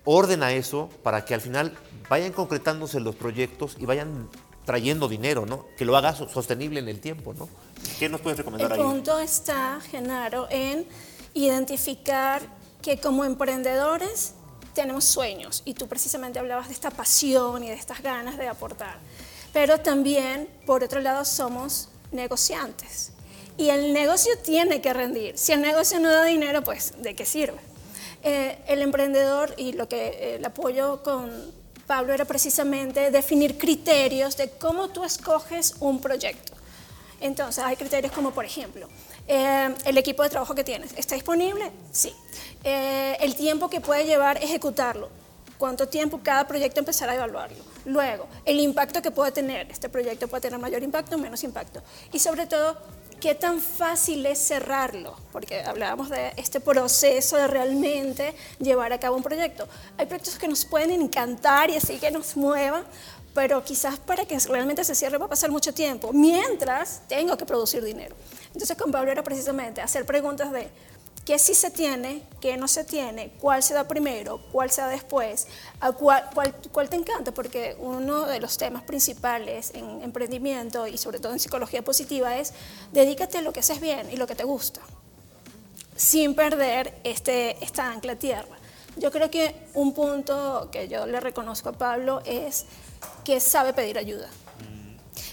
orden 0.04 0.42
a 0.42 0.52
eso 0.52 0.88
para 1.02 1.24
que 1.26 1.35
al 1.35 1.40
final 1.42 1.76
vayan 2.09 2.33
concretándose 2.33 3.00
los 3.00 3.16
proyectos 3.16 3.76
y 3.78 3.85
vayan 3.85 4.28
trayendo 4.64 5.09
dinero, 5.09 5.44
¿no? 5.46 5.66
Que 5.76 5.85
lo 5.85 5.96
haga 5.96 6.14
so- 6.14 6.28
sostenible 6.28 6.80
en 6.80 6.88
el 6.88 7.00
tiempo, 7.00 7.35
¿no? 7.35 7.48
¿Qué 7.98 8.09
nos 8.09 8.20
puedes 8.22 8.38
recomendar 8.38 8.72
El 8.72 8.78
ahí? 8.80 8.83
punto 8.87 9.18
está, 9.18 9.78
Genaro, 9.90 10.46
en 10.50 10.87
identificar 11.35 12.40
que 12.83 12.98
como 12.98 13.24
emprendedores 13.24 14.35
tenemos 14.74 15.04
sueños 15.04 15.62
y 15.64 15.74
tú 15.74 15.88
precisamente 15.88 16.38
hablabas 16.38 16.68
de 16.68 16.74
esta 16.74 16.90
pasión 16.90 17.64
y 17.64 17.68
de 17.68 17.74
estas 17.74 18.02
ganas 18.02 18.38
de 18.38 18.48
aportar. 18.48 18.98
Pero 19.53 19.79
también, 19.79 20.49
por 20.67 20.85
otro 20.85 21.01
lado, 21.01 21.25
somos 21.25 21.89
negociantes. 22.13 23.13
Y 23.57 23.69
el 23.71 23.93
negocio 23.93 24.33
tiene 24.43 24.81
que 24.81 24.93
rendir. 24.93 25.37
Si 25.37 25.53
el 25.53 25.61
negocio 25.61 25.99
no 26.01 26.11
da 26.11 26.25
dinero, 26.25 26.63
pues, 26.63 26.95
¿de 27.03 27.15
qué 27.15 27.27
sirve? 27.27 27.59
Eh, 28.23 28.59
el 28.67 28.83
emprendedor 28.83 29.55
y 29.57 29.73
lo 29.73 29.89
que 29.89 30.09
eh, 30.09 30.35
el 30.37 30.45
apoyo 30.45 31.03
con 31.03 31.31
Pablo 31.87 32.13
era 32.13 32.27
precisamente 32.27 33.11
definir 33.11 33.57
criterios 33.57 34.37
de 34.37 34.51
cómo 34.51 34.89
tú 34.89 35.05
escoges 35.05 35.75
un 35.81 36.01
proyecto. 36.01 36.53
Entonces, 37.21 37.65
hay 37.65 37.77
criterios 37.77 38.13
como, 38.13 38.31
por 38.31 38.45
ejemplo, 38.45 38.89
eh, 39.27 39.75
el 39.85 39.99
equipo 39.99 40.23
de 40.23 40.31
trabajo 40.31 40.55
que 40.55 40.65
tienes. 40.65 40.93
¿Está 40.97 41.15
disponible? 41.15 41.71
Sí. 41.93 42.15
el 42.63 43.35
tiempo 43.37 43.71
que 43.71 43.81
puede 43.81 44.05
llevar 44.05 44.43
ejecutarlo. 44.43 45.09
¿Cuánto 45.59 45.89
tiempo 45.89 46.21
cada 46.23 46.47
proyecto 46.47 46.81
empezará 46.81 47.13
a 47.13 47.17
evaluarlo? 47.17 47.69
Luego, 47.85 48.27
el 48.45 48.61
impacto 48.61 49.03
que 49.03 49.11
puede 49.11 49.33
tener. 49.33 49.71
Este 49.71 49.88
proyecto 49.88 50.29
puede 50.29 50.43
tener 50.43 50.59
mayor 50.59 50.83
impacto 50.83 51.16
o 51.16 51.19
menos 51.19 51.43
impacto. 51.45 51.83
Y 52.12 52.19
sobre 52.19 52.47
todo, 52.47 52.77
qué 53.21 53.35
tan 53.35 53.61
fácil 53.61 54.25
es 54.27 54.38
cerrarlo, 54.38 55.14
porque 55.31 55.62
hablábamos 55.62 56.09
de 56.09 56.33
este 56.37 56.59
proceso 56.59 57.37
de 57.37 57.47
realmente 57.47 58.35
llevar 58.59 58.93
a 58.93 58.99
cabo 58.99 59.16
un 59.16 59.23
proyecto. 59.23 59.69
Hay 59.99 60.07
proyectos 60.07 60.38
que 60.38 60.49
nos 60.49 60.64
pueden 60.64 60.90
encantar 60.90 61.71
y 61.71 61.77
así 61.77 61.99
que 61.99 62.11
nos 62.11 62.37
muevan, 62.37 62.85
pero 63.35 63.62
quizás 63.62 63.99
para 63.99 64.25
que 64.25 64.38
realmente 64.40 64.83
se 64.85 64.95
cierre 64.95 65.19
va 65.19 65.27
a 65.27 65.29
pasar 65.29 65.51
mucho 65.51 65.73
tiempo, 65.73 66.12
mientras 66.12 67.03
tengo 67.09 67.37
que 67.37 67.45
producir 67.45 67.85
dinero. 67.85 68.16
Entonces 68.53 68.77
con 68.77 68.90
Pablo 68.90 69.11
era 69.12 69.23
precisamente 69.23 69.81
hacer 69.81 70.05
preguntas 70.05 70.51
de 70.51 70.69
qué 71.24 71.38
sí 71.38 71.54
se 71.54 71.70
tiene, 71.70 72.22
qué 72.40 72.56
no 72.56 72.68
se 72.68 72.85
tiene, 72.85 73.33
cuál 73.40 73.62
se 73.62 73.74
da 73.74 73.87
primero, 73.87 74.40
cuál 74.52 74.70
se 74.70 74.80
da 74.80 74.88
después, 74.88 75.46
cuál, 75.98 76.28
cuál, 76.72 76.88
te 76.88 76.96
encanta, 76.96 77.33
porque 77.33 77.76
uno 77.78 78.26
de 78.26 78.40
los 78.40 78.56
temas 78.56 78.83
principales 78.83 79.72
en 79.74 80.02
emprendimiento 80.02 80.87
y 80.87 80.98
sobre 80.98 81.18
todo 81.18 81.33
en 81.33 81.38
psicología 81.38 81.83
positiva 81.83 82.37
es 82.37 82.52
dedícate 82.92 83.38
a 83.38 83.42
lo 83.42 83.52
que 83.52 83.61
haces 83.61 83.80
bien 83.80 84.09
y 84.11 84.16
lo 84.16 84.26
que 84.26 84.35
te 84.35 84.44
gusta, 84.44 84.80
sin 85.94 86.35
perder 86.35 86.98
este, 87.04 87.62
esta 87.62 87.90
ancla 87.90 88.16
tierra. 88.16 88.56
Yo 88.96 89.12
creo 89.12 89.30
que 89.30 89.54
un 89.74 89.94
punto 89.94 90.68
que 90.72 90.88
yo 90.88 91.06
le 91.06 91.20
reconozco 91.20 91.68
a 91.68 91.72
Pablo 91.72 92.22
es 92.24 92.66
que 93.24 93.40
sabe 93.40 93.72
pedir 93.72 93.98
ayuda. 93.98 94.28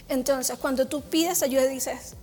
Entonces, 0.10 0.58
cuando 0.60 0.88
tú 0.88 1.02
pides 1.02 1.44
ayuda 1.44 1.66
dices, 1.66 2.16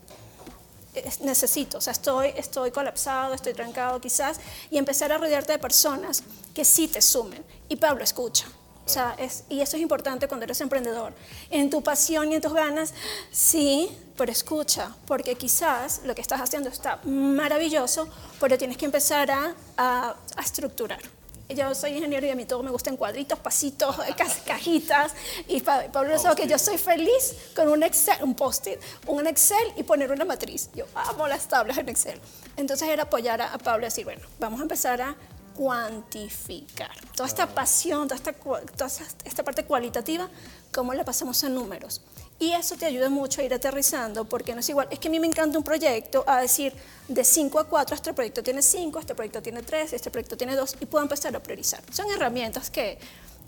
necesito, 1.20 1.78
o 1.78 1.80
sea, 1.80 1.92
estoy, 1.92 2.32
estoy 2.36 2.70
colapsado, 2.70 3.34
estoy 3.34 3.54
trancado 3.54 4.00
quizás, 4.00 4.38
y 4.70 4.78
empezar 4.78 5.12
a 5.12 5.18
rodearte 5.18 5.52
de 5.52 5.58
personas 5.58 6.22
que 6.54 6.64
sí 6.64 6.88
te 6.88 7.02
sumen. 7.02 7.44
Y 7.68 7.76
Pablo 7.76 8.04
escucha. 8.04 8.46
O 8.86 8.88
sea, 8.88 9.14
es, 9.18 9.44
y 9.48 9.62
eso 9.62 9.76
es 9.76 9.82
importante 9.82 10.28
cuando 10.28 10.44
eres 10.44 10.60
emprendedor. 10.60 11.14
En 11.50 11.70
tu 11.70 11.82
pasión 11.82 12.30
y 12.30 12.34
en 12.34 12.42
tus 12.42 12.52
ganas, 12.52 12.92
sí, 13.30 13.96
pero 14.16 14.30
escucha, 14.30 14.94
porque 15.06 15.36
quizás 15.36 16.02
lo 16.04 16.14
que 16.14 16.20
estás 16.20 16.40
haciendo 16.40 16.68
está 16.68 17.00
maravilloso, 17.04 18.08
pero 18.40 18.58
tienes 18.58 18.76
que 18.76 18.84
empezar 18.84 19.30
a, 19.30 19.54
a, 19.78 20.16
a 20.36 20.42
estructurar 20.42 21.00
yo 21.48 21.74
soy 21.74 21.92
ingeniero 21.92 22.26
y 22.26 22.30
a 22.30 22.36
mí 22.36 22.44
todo 22.44 22.62
me 22.62 22.70
gusta 22.70 22.90
en 22.90 22.96
cuadritos, 22.96 23.38
pasitos, 23.38 23.96
cajitas. 24.46 25.12
Y 25.48 25.60
Pablo 25.60 26.18
sabe 26.18 26.36
que 26.36 26.48
yo 26.48 26.58
soy 26.58 26.78
feliz 26.78 27.36
con 27.54 27.68
un 27.68 27.82
Excel, 27.82 28.22
un 28.22 28.34
post-it, 28.34 28.78
un 29.06 29.26
Excel 29.26 29.72
y 29.76 29.82
poner 29.82 30.10
una 30.10 30.24
matriz. 30.24 30.70
Yo 30.74 30.86
amo 30.94 31.28
las 31.28 31.48
tablas 31.48 31.78
en 31.78 31.88
Excel. 31.88 32.20
Entonces 32.56 32.88
era 32.88 33.04
apoyar 33.04 33.42
a, 33.42 33.58
Pablo 33.58 33.84
y 33.84 33.88
decir, 33.88 34.04
bueno, 34.04 34.22
vamos 34.38 34.60
a 34.60 34.62
empezar 34.62 35.02
a 35.02 35.16
cuantificar. 35.54 36.90
Toda 37.14 37.28
esta 37.28 37.46
pasión, 37.46 38.08
toda 38.08 38.16
esta, 38.16 38.32
toda 38.32 38.90
esta 39.24 39.42
parte 39.42 39.64
cualitativa, 39.64 40.28
¿cómo 40.72 40.94
la 40.94 41.04
pasamos 41.04 41.42
en 41.44 41.54
números? 41.54 42.00
Y 42.38 42.50
eso 42.52 42.76
te 42.76 42.86
ayuda 42.86 43.08
mucho 43.08 43.40
a 43.40 43.44
ir 43.44 43.54
aterrizando, 43.54 44.24
porque 44.24 44.54
no 44.54 44.60
es 44.60 44.68
igual. 44.68 44.88
Es 44.90 44.98
que 44.98 45.08
a 45.08 45.10
mí 45.10 45.20
me 45.20 45.26
encanta 45.26 45.56
un 45.56 45.64
proyecto, 45.64 46.24
a 46.26 46.40
decir, 46.40 46.72
de 47.06 47.22
5 47.22 47.58
a 47.60 47.64
4, 47.64 47.94
este 47.94 48.12
proyecto 48.12 48.42
tiene 48.42 48.60
5, 48.60 48.98
este 48.98 49.14
proyecto 49.14 49.40
tiene 49.40 49.62
3, 49.62 49.92
este 49.92 50.10
proyecto 50.10 50.36
tiene 50.36 50.56
2, 50.56 50.76
y 50.80 50.86
puedo 50.86 51.02
empezar 51.02 51.34
a 51.36 51.40
priorizar. 51.40 51.80
Son 51.92 52.10
herramientas 52.10 52.70
que, 52.70 52.98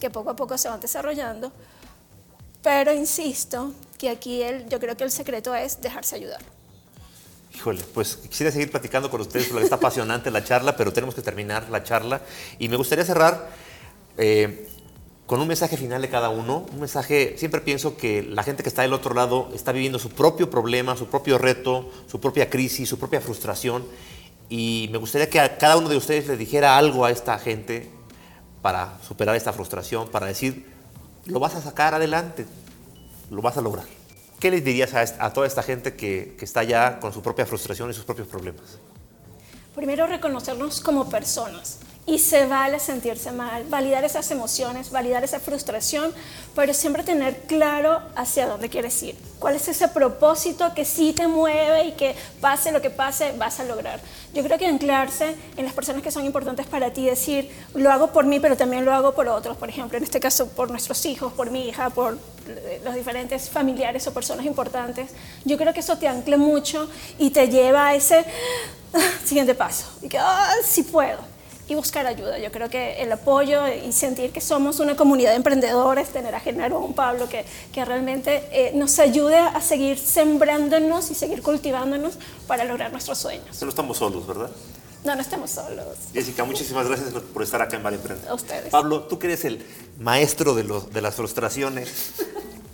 que 0.00 0.08
poco 0.10 0.30
a 0.30 0.36
poco 0.36 0.56
se 0.56 0.68
van 0.68 0.80
desarrollando, 0.80 1.52
pero 2.62 2.94
insisto 2.94 3.72
que 3.98 4.08
aquí 4.08 4.42
el, 4.42 4.68
yo 4.68 4.78
creo 4.78 4.96
que 4.96 5.04
el 5.04 5.10
secreto 5.10 5.54
es 5.54 5.80
dejarse 5.80 6.16
ayudar. 6.16 6.40
Híjole, 7.54 7.82
pues 7.94 8.16
quisiera 8.16 8.52
seguir 8.52 8.70
platicando 8.70 9.10
con 9.10 9.20
ustedes 9.20 9.46
porque 9.48 9.64
está 9.64 9.76
apasionante 9.76 10.30
la 10.30 10.44
charla, 10.44 10.76
pero 10.76 10.92
tenemos 10.92 11.14
que 11.14 11.22
terminar 11.22 11.68
la 11.70 11.82
charla. 11.82 12.20
Y 12.58 12.68
me 12.68 12.76
gustaría 12.76 13.04
cerrar 13.04 13.48
eh, 14.18 14.68
con 15.26 15.40
un 15.40 15.48
mensaje 15.48 15.76
final 15.76 16.00
de 16.02 16.08
cada 16.08 16.30
uno. 16.30 16.66
Un 16.72 16.80
mensaje, 16.80 17.34
siempre 17.36 17.60
pienso 17.60 17.96
que 17.96 18.22
la 18.22 18.42
gente 18.42 18.62
que 18.62 18.68
está 18.68 18.82
del 18.82 18.92
otro 18.92 19.14
lado 19.14 19.50
está 19.54 19.72
viviendo 19.72 19.98
su 19.98 20.10
propio 20.10 20.48
problema, 20.48 20.96
su 20.96 21.06
propio 21.06 21.36
reto, 21.36 21.90
su 22.06 22.20
propia 22.20 22.48
crisis, 22.48 22.88
su 22.88 22.98
propia 22.98 23.20
frustración. 23.20 23.84
Y 24.48 24.88
me 24.92 24.98
gustaría 24.98 25.28
que 25.28 25.40
a 25.40 25.58
cada 25.58 25.76
uno 25.76 25.88
de 25.88 25.96
ustedes 25.96 26.28
le 26.28 26.36
dijera 26.36 26.78
algo 26.78 27.04
a 27.04 27.10
esta 27.10 27.38
gente 27.38 27.90
para 28.62 28.98
superar 29.06 29.34
esta 29.34 29.52
frustración, 29.52 30.08
para 30.08 30.26
decir, 30.26 30.66
lo 31.26 31.40
vas 31.40 31.56
a 31.56 31.62
sacar 31.62 31.94
adelante, 31.94 32.46
lo 33.30 33.42
vas 33.42 33.56
a 33.56 33.60
lograr. 33.60 33.84
¿Qué 34.38 34.50
les 34.50 34.62
dirías 34.62 34.94
a, 34.94 35.32
toda 35.32 35.46
esta 35.46 35.62
gente 35.62 35.96
que, 35.96 36.36
que 36.38 36.44
está 36.44 36.62
ya 36.62 37.00
con 37.00 37.12
su 37.12 37.22
propia 37.22 37.46
frustración 37.46 37.90
y 37.90 37.94
sus 37.94 38.04
propios 38.04 38.28
problemas? 38.28 38.78
Primero, 39.74 40.06
reconocernos 40.06 40.80
como 40.80 41.08
personas 41.08 41.80
y 42.06 42.20
se 42.20 42.46
vale 42.46 42.78
sentirse 42.78 43.32
mal, 43.32 43.64
validar 43.64 44.04
esas 44.04 44.30
emociones, 44.30 44.90
validar 44.90 45.24
esa 45.24 45.40
frustración, 45.40 46.14
pero 46.54 46.72
siempre 46.72 47.02
tener 47.02 47.42
claro 47.42 48.00
hacia 48.14 48.46
dónde 48.46 48.68
quieres 48.68 49.02
ir, 49.02 49.16
cuál 49.40 49.56
es 49.56 49.66
ese 49.66 49.88
propósito 49.88 50.72
que 50.72 50.84
sí 50.84 51.12
te 51.12 51.26
mueve 51.26 51.86
y 51.86 51.92
que 51.92 52.14
pase 52.40 52.70
lo 52.70 52.80
que 52.80 52.90
pase, 52.90 53.32
vas 53.32 53.58
a 53.58 53.64
lograr. 53.64 54.00
Yo 54.32 54.44
creo 54.44 54.56
que 54.56 54.66
anclarse 54.66 55.34
en 55.56 55.64
las 55.64 55.74
personas 55.74 56.02
que 56.02 56.12
son 56.12 56.24
importantes 56.24 56.66
para 56.66 56.92
ti, 56.92 57.06
decir, 57.06 57.50
lo 57.74 57.90
hago 57.90 58.12
por 58.12 58.24
mí, 58.24 58.38
pero 58.38 58.56
también 58.56 58.84
lo 58.84 58.94
hago 58.94 59.12
por 59.12 59.26
otros, 59.26 59.56
por 59.56 59.68
ejemplo, 59.68 59.98
en 59.98 60.04
este 60.04 60.20
caso 60.20 60.46
por 60.48 60.70
nuestros 60.70 61.04
hijos, 61.06 61.32
por 61.32 61.50
mi 61.50 61.68
hija, 61.68 61.90
por 61.90 62.18
los 62.84 62.94
diferentes 62.94 63.50
familiares 63.50 64.06
o 64.06 64.14
personas 64.14 64.46
importantes, 64.46 65.10
yo 65.44 65.56
creo 65.56 65.74
que 65.74 65.80
eso 65.80 65.98
te 65.98 66.06
ancla 66.06 66.36
mucho 66.36 66.88
y 67.18 67.30
te 67.30 67.48
lleva 67.48 67.88
a 67.88 67.94
ese 67.96 68.24
ah, 68.94 68.98
siguiente 69.24 69.56
paso, 69.56 69.86
y 70.02 70.08
que, 70.08 70.18
ah, 70.18 70.52
sí 70.62 70.84
puedo 70.84 71.35
y 71.68 71.74
buscar 71.74 72.06
ayuda. 72.06 72.38
Yo 72.38 72.52
creo 72.52 72.68
que 72.68 73.02
el 73.02 73.10
apoyo 73.12 73.66
y 73.68 73.92
sentir 73.92 74.30
que 74.30 74.40
somos 74.40 74.78
una 74.78 74.96
comunidad 74.96 75.30
de 75.30 75.36
emprendedores, 75.36 76.08
tener 76.10 76.34
a 76.34 76.40
Genaro, 76.40 76.76
a 76.76 76.80
un 76.80 76.94
Pablo 76.94 77.28
que, 77.28 77.44
que 77.72 77.84
realmente 77.84 78.44
eh, 78.52 78.72
nos 78.74 78.98
ayude 78.98 79.38
a 79.38 79.60
seguir 79.60 79.98
sembrándonos 79.98 81.10
y 81.10 81.14
seguir 81.14 81.42
cultivándonos 81.42 82.18
para 82.46 82.64
lograr 82.64 82.92
nuestros 82.92 83.18
sueños. 83.18 83.60
No 83.60 83.68
estamos 83.68 83.98
solos, 83.98 84.26
¿verdad? 84.26 84.50
No, 85.04 85.14
no 85.14 85.20
estamos 85.20 85.50
solos. 85.50 85.96
Jessica, 86.12 86.44
muchísimas 86.44 86.86
gracias 86.88 87.12
por 87.12 87.42
estar 87.42 87.62
acá 87.62 87.76
en 87.76 87.82
Vale 87.82 87.96
Emprende. 87.96 88.28
A 88.28 88.34
ustedes. 88.34 88.70
Pablo, 88.70 89.02
tú 89.02 89.18
que 89.18 89.28
eres 89.28 89.44
el 89.44 89.64
maestro 90.00 90.54
de, 90.54 90.64
los, 90.64 90.92
de 90.92 91.00
las 91.00 91.14
frustraciones, 91.14 92.14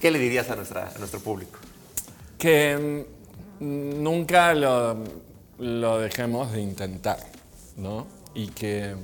¿qué 0.01 0.11
le 0.11 0.19
dirías 0.19 0.49
a, 0.51 0.57
nuestra, 0.57 0.93
a 0.95 0.99
nuestro 0.99 1.21
público? 1.21 1.59
Que 2.39 3.05
mm, 3.61 4.03
nunca 4.03 4.55
lo, 4.55 4.97
lo 5.59 5.99
dejemos 5.99 6.53
de 6.53 6.61
intentar, 6.61 7.19
¿no? 7.77 8.07
Y 8.35 8.49
que 8.49 8.95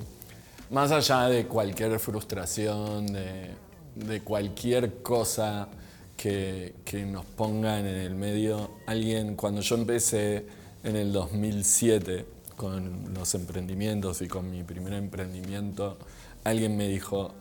más 0.70 0.92
allá 0.92 1.28
de 1.28 1.46
cualquier 1.46 1.98
frustración, 1.98 3.06
de, 3.06 4.20
cualquier 4.22 5.02
cosa 5.02 5.68
que, 6.16 6.74
nos 7.06 7.24
pongan 7.24 7.86
en 7.86 7.96
el 7.96 8.14
medio, 8.14 8.70
alguien, 8.86 9.34
cuando 9.34 9.60
yo 9.60 9.76
empecé 9.76 10.46
en 10.84 10.96
el 10.96 11.12
2007 11.12 12.26
con 12.56 13.14
los 13.14 13.34
emprendimientos 13.34 14.20
y 14.20 14.28
con 14.28 14.50
mi 14.50 14.62
primer 14.62 14.94
emprendimiento, 14.94 15.96
alguien 16.44 16.76
me 16.76 16.88
dijo, 16.88 17.32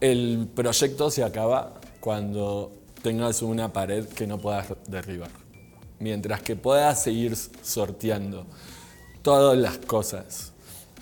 el 0.00 0.48
proyecto 0.54 1.10
se 1.10 1.22
acaba 1.22 1.74
cuando 2.00 2.72
tengas 3.02 3.42
una 3.42 3.72
pared 3.72 4.06
que 4.06 4.26
no 4.26 4.38
puedas 4.38 4.68
derribar. 4.86 5.30
Mientras 5.98 6.42
que 6.42 6.56
puedas 6.56 7.02
seguir 7.02 7.36
sorteando 7.36 8.46
todas 9.22 9.58
las 9.58 9.76
cosas 9.78 10.49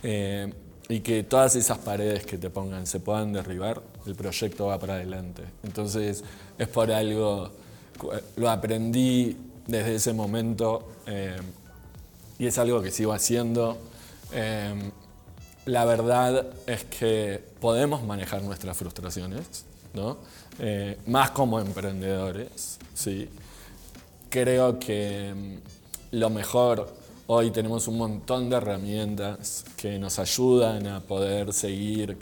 eh, 0.03 0.53
y 0.89 1.01
que 1.01 1.23
todas 1.23 1.55
esas 1.57 1.79
paredes 1.79 2.25
que 2.25 2.39
te 2.39 2.51
pongan 2.51 2.87
se 2.87 3.01
puedan 3.01 3.33
derribar, 3.33 3.83
el 4.07 4.15
proyecto 4.15 4.67
va 4.67 4.79
para 4.79 4.95
adelante. 4.95 5.43
Entonces 5.63 6.25
es 6.57 6.69
por 6.69 6.91
algo, 6.91 7.51
lo 8.37 8.51
aprendí 8.51 9.37
desde 9.67 9.97
ese 9.97 10.13
momento 10.15 10.93
eh, 11.07 11.37
y 12.39 12.47
es 12.47 12.57
algo 12.59 12.81
que 12.81 12.91
sigo 12.91 13.13
haciendo. 13.13 13.77
Eh, 14.33 14.91
la 15.67 15.85
verdad 15.85 16.47
es 16.67 16.85
que 16.85 17.43
podemos 17.61 18.03
manejar 18.03 18.43
nuestras 18.43 18.77
frustraciones, 18.77 19.65
¿no? 19.93 20.17
más 21.07 21.31
como 21.31 21.61
emprendedores, 21.61 22.79
¿sí? 22.93 23.29
Creo 24.29 24.79
que 24.79 25.33
mm, 25.35 26.17
lo 26.17 26.31
mejor 26.31 26.93
Hoy 27.31 27.51
tenemos 27.51 27.87
un 27.89 27.99
montón 27.99 28.49
de 28.49 28.57
herramientas 28.57 29.63
que 29.77 29.99
nos 29.99 30.19
ayudan 30.19 30.87
a 30.87 31.01
poder 31.01 31.53
seguir, 31.53 32.17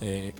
eh, 0.00 0.32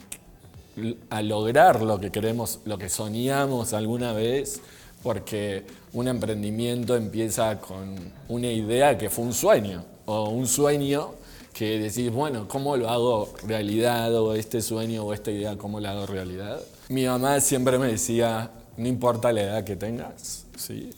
a 1.10 1.20
lograr 1.20 1.82
lo 1.82 2.00
que 2.00 2.10
queremos, 2.10 2.60
lo 2.64 2.78
que 2.78 2.88
soñamos 2.88 3.74
alguna 3.74 4.14
vez, 4.14 4.62
porque 5.02 5.66
un 5.92 6.08
emprendimiento 6.08 6.96
empieza 6.96 7.60
con 7.60 7.94
una 8.30 8.46
idea 8.46 8.96
que 8.96 9.10
fue 9.10 9.26
un 9.26 9.34
sueño, 9.34 9.84
o 10.06 10.30
un 10.30 10.46
sueño 10.46 11.10
que 11.52 11.78
decís, 11.78 12.10
bueno, 12.10 12.48
¿cómo 12.48 12.78
lo 12.78 12.88
hago 12.88 13.34
realidad? 13.46 14.14
O 14.14 14.32
este 14.32 14.62
sueño 14.62 15.04
o 15.04 15.12
esta 15.12 15.30
idea, 15.30 15.58
¿cómo 15.58 15.78
lo 15.78 15.90
hago 15.90 16.06
realidad? 16.06 16.58
Mi 16.88 17.04
mamá 17.04 17.38
siempre 17.40 17.78
me 17.78 17.88
decía, 17.88 18.50
no 18.78 18.88
importa 18.88 19.30
la 19.30 19.42
edad 19.42 19.64
que 19.64 19.76
tengas, 19.76 20.46
¿sí? 20.56 20.88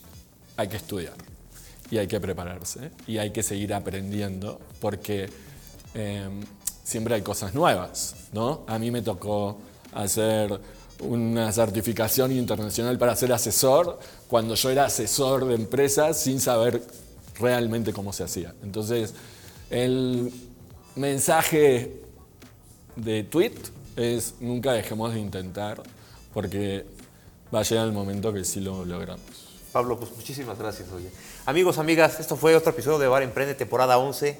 hay 0.56 0.68
que 0.68 0.76
estudiar 0.76 1.27
y 1.90 1.98
hay 1.98 2.06
que 2.06 2.20
prepararse 2.20 2.90
y 3.06 3.18
hay 3.18 3.30
que 3.30 3.42
seguir 3.42 3.72
aprendiendo 3.74 4.60
porque 4.80 5.28
em, 5.94 6.40
siempre 6.84 7.14
hay 7.14 7.22
cosas 7.22 7.54
nuevas, 7.54 8.14
¿no? 8.32 8.64
A 8.66 8.78
mí 8.78 8.90
me 8.90 9.02
tocó 9.02 9.58
hacer 9.92 10.60
una 11.00 11.52
certificación 11.52 12.32
internacional 12.32 12.98
para 12.98 13.14
ser 13.14 13.32
asesor 13.32 13.98
cuando 14.26 14.54
yo 14.54 14.70
era 14.70 14.86
asesor 14.86 15.46
de 15.46 15.54
empresas 15.54 16.18
sin 16.18 16.40
saber 16.40 16.82
realmente 17.38 17.92
cómo 17.92 18.12
se 18.12 18.24
hacía. 18.24 18.54
Entonces, 18.62 19.14
el 19.70 20.32
mensaje 20.96 22.02
de 22.96 23.22
tweet 23.24 23.54
es 23.96 24.34
nunca 24.40 24.72
dejemos 24.72 25.14
de 25.14 25.20
intentar 25.20 25.82
porque 26.34 26.84
va 27.54 27.60
a 27.60 27.62
llegar 27.62 27.86
el 27.86 27.92
momento 27.92 28.32
que 28.32 28.44
sí 28.44 28.60
lo 28.60 28.84
logramos. 28.84 29.47
Pablo, 29.78 29.96
pues 29.96 30.10
muchísimas 30.10 30.58
gracias. 30.58 30.88
Oye. 30.90 31.08
Amigos, 31.46 31.78
amigas, 31.78 32.18
esto 32.18 32.34
fue 32.34 32.56
otro 32.56 32.72
episodio 32.72 32.98
de 32.98 33.06
Bar 33.06 33.22
Emprende, 33.22 33.54
temporada 33.54 33.96
11. 33.96 34.36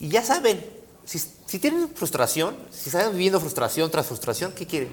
Y 0.00 0.08
ya 0.08 0.24
saben, 0.24 0.64
si, 1.04 1.58
tienen 1.58 1.90
frustración, 1.90 2.56
si 2.70 2.88
están 2.88 3.12
viviendo 3.12 3.38
frustración 3.38 3.90
tras 3.90 4.06
frustración, 4.06 4.52
¿qué 4.52 4.66
quieren? 4.66 4.88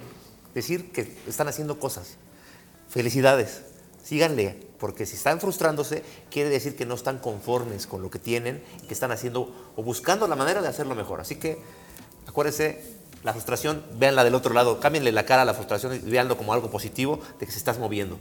Decir 0.54 0.92
que 0.92 1.16
están 1.30 1.48
haciendo 1.48 1.80
cosas. 1.80 2.18
Felicidades, 2.90 3.62
síganle, 4.04 4.58
porque 4.80 5.06
si 5.06 5.16
están 5.16 5.40
frustrándose, 5.40 6.04
quiere 6.30 6.50
decir 6.50 6.76
que 6.76 6.86
no 6.86 6.96
están 6.96 7.20
conformes 7.20 7.88
con 7.88 8.02
lo 8.02 8.12
que 8.12 8.20
tienen, 8.20 8.62
que 8.86 8.94
están 8.94 9.14
haciendo 9.14 9.72
o 9.78 9.82
buscando 9.82 10.28
la 10.28 10.36
manera 10.36 10.62
de 10.62 10.68
hacerlo 10.68 10.94
mejor. 10.94 11.22
Así 11.22 11.38
que 11.38 11.58
acuérdense, 12.28 12.84
la 13.24 13.32
frustración, 13.32 13.82
véanla 13.98 14.26
del 14.26 14.36
otro 14.36 14.54
lado, 14.54 14.82
cámbienle 14.82 15.14
la 15.14 15.26
cara 15.26 15.44
a 15.44 15.46
la 15.46 15.54
frustración 15.54 15.96
y 15.96 16.00
véanlo 16.00 16.36
como 16.36 16.52
algo 16.52 16.70
positivo 16.70 17.22
de 17.40 17.46
que 17.46 17.52
se 17.54 17.60
estás 17.60 17.80
moviendo. 17.80 18.20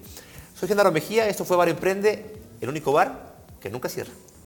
Soy 0.62 0.68
Genaro 0.68 0.92
Mejía, 0.92 1.28
esto 1.28 1.44
fue 1.44 1.56
Bar 1.56 1.68
Emprende, 1.70 2.36
el 2.60 2.68
único 2.68 2.92
bar 2.92 3.34
que 3.58 3.68
nunca 3.68 3.88
cierra. 3.88 4.12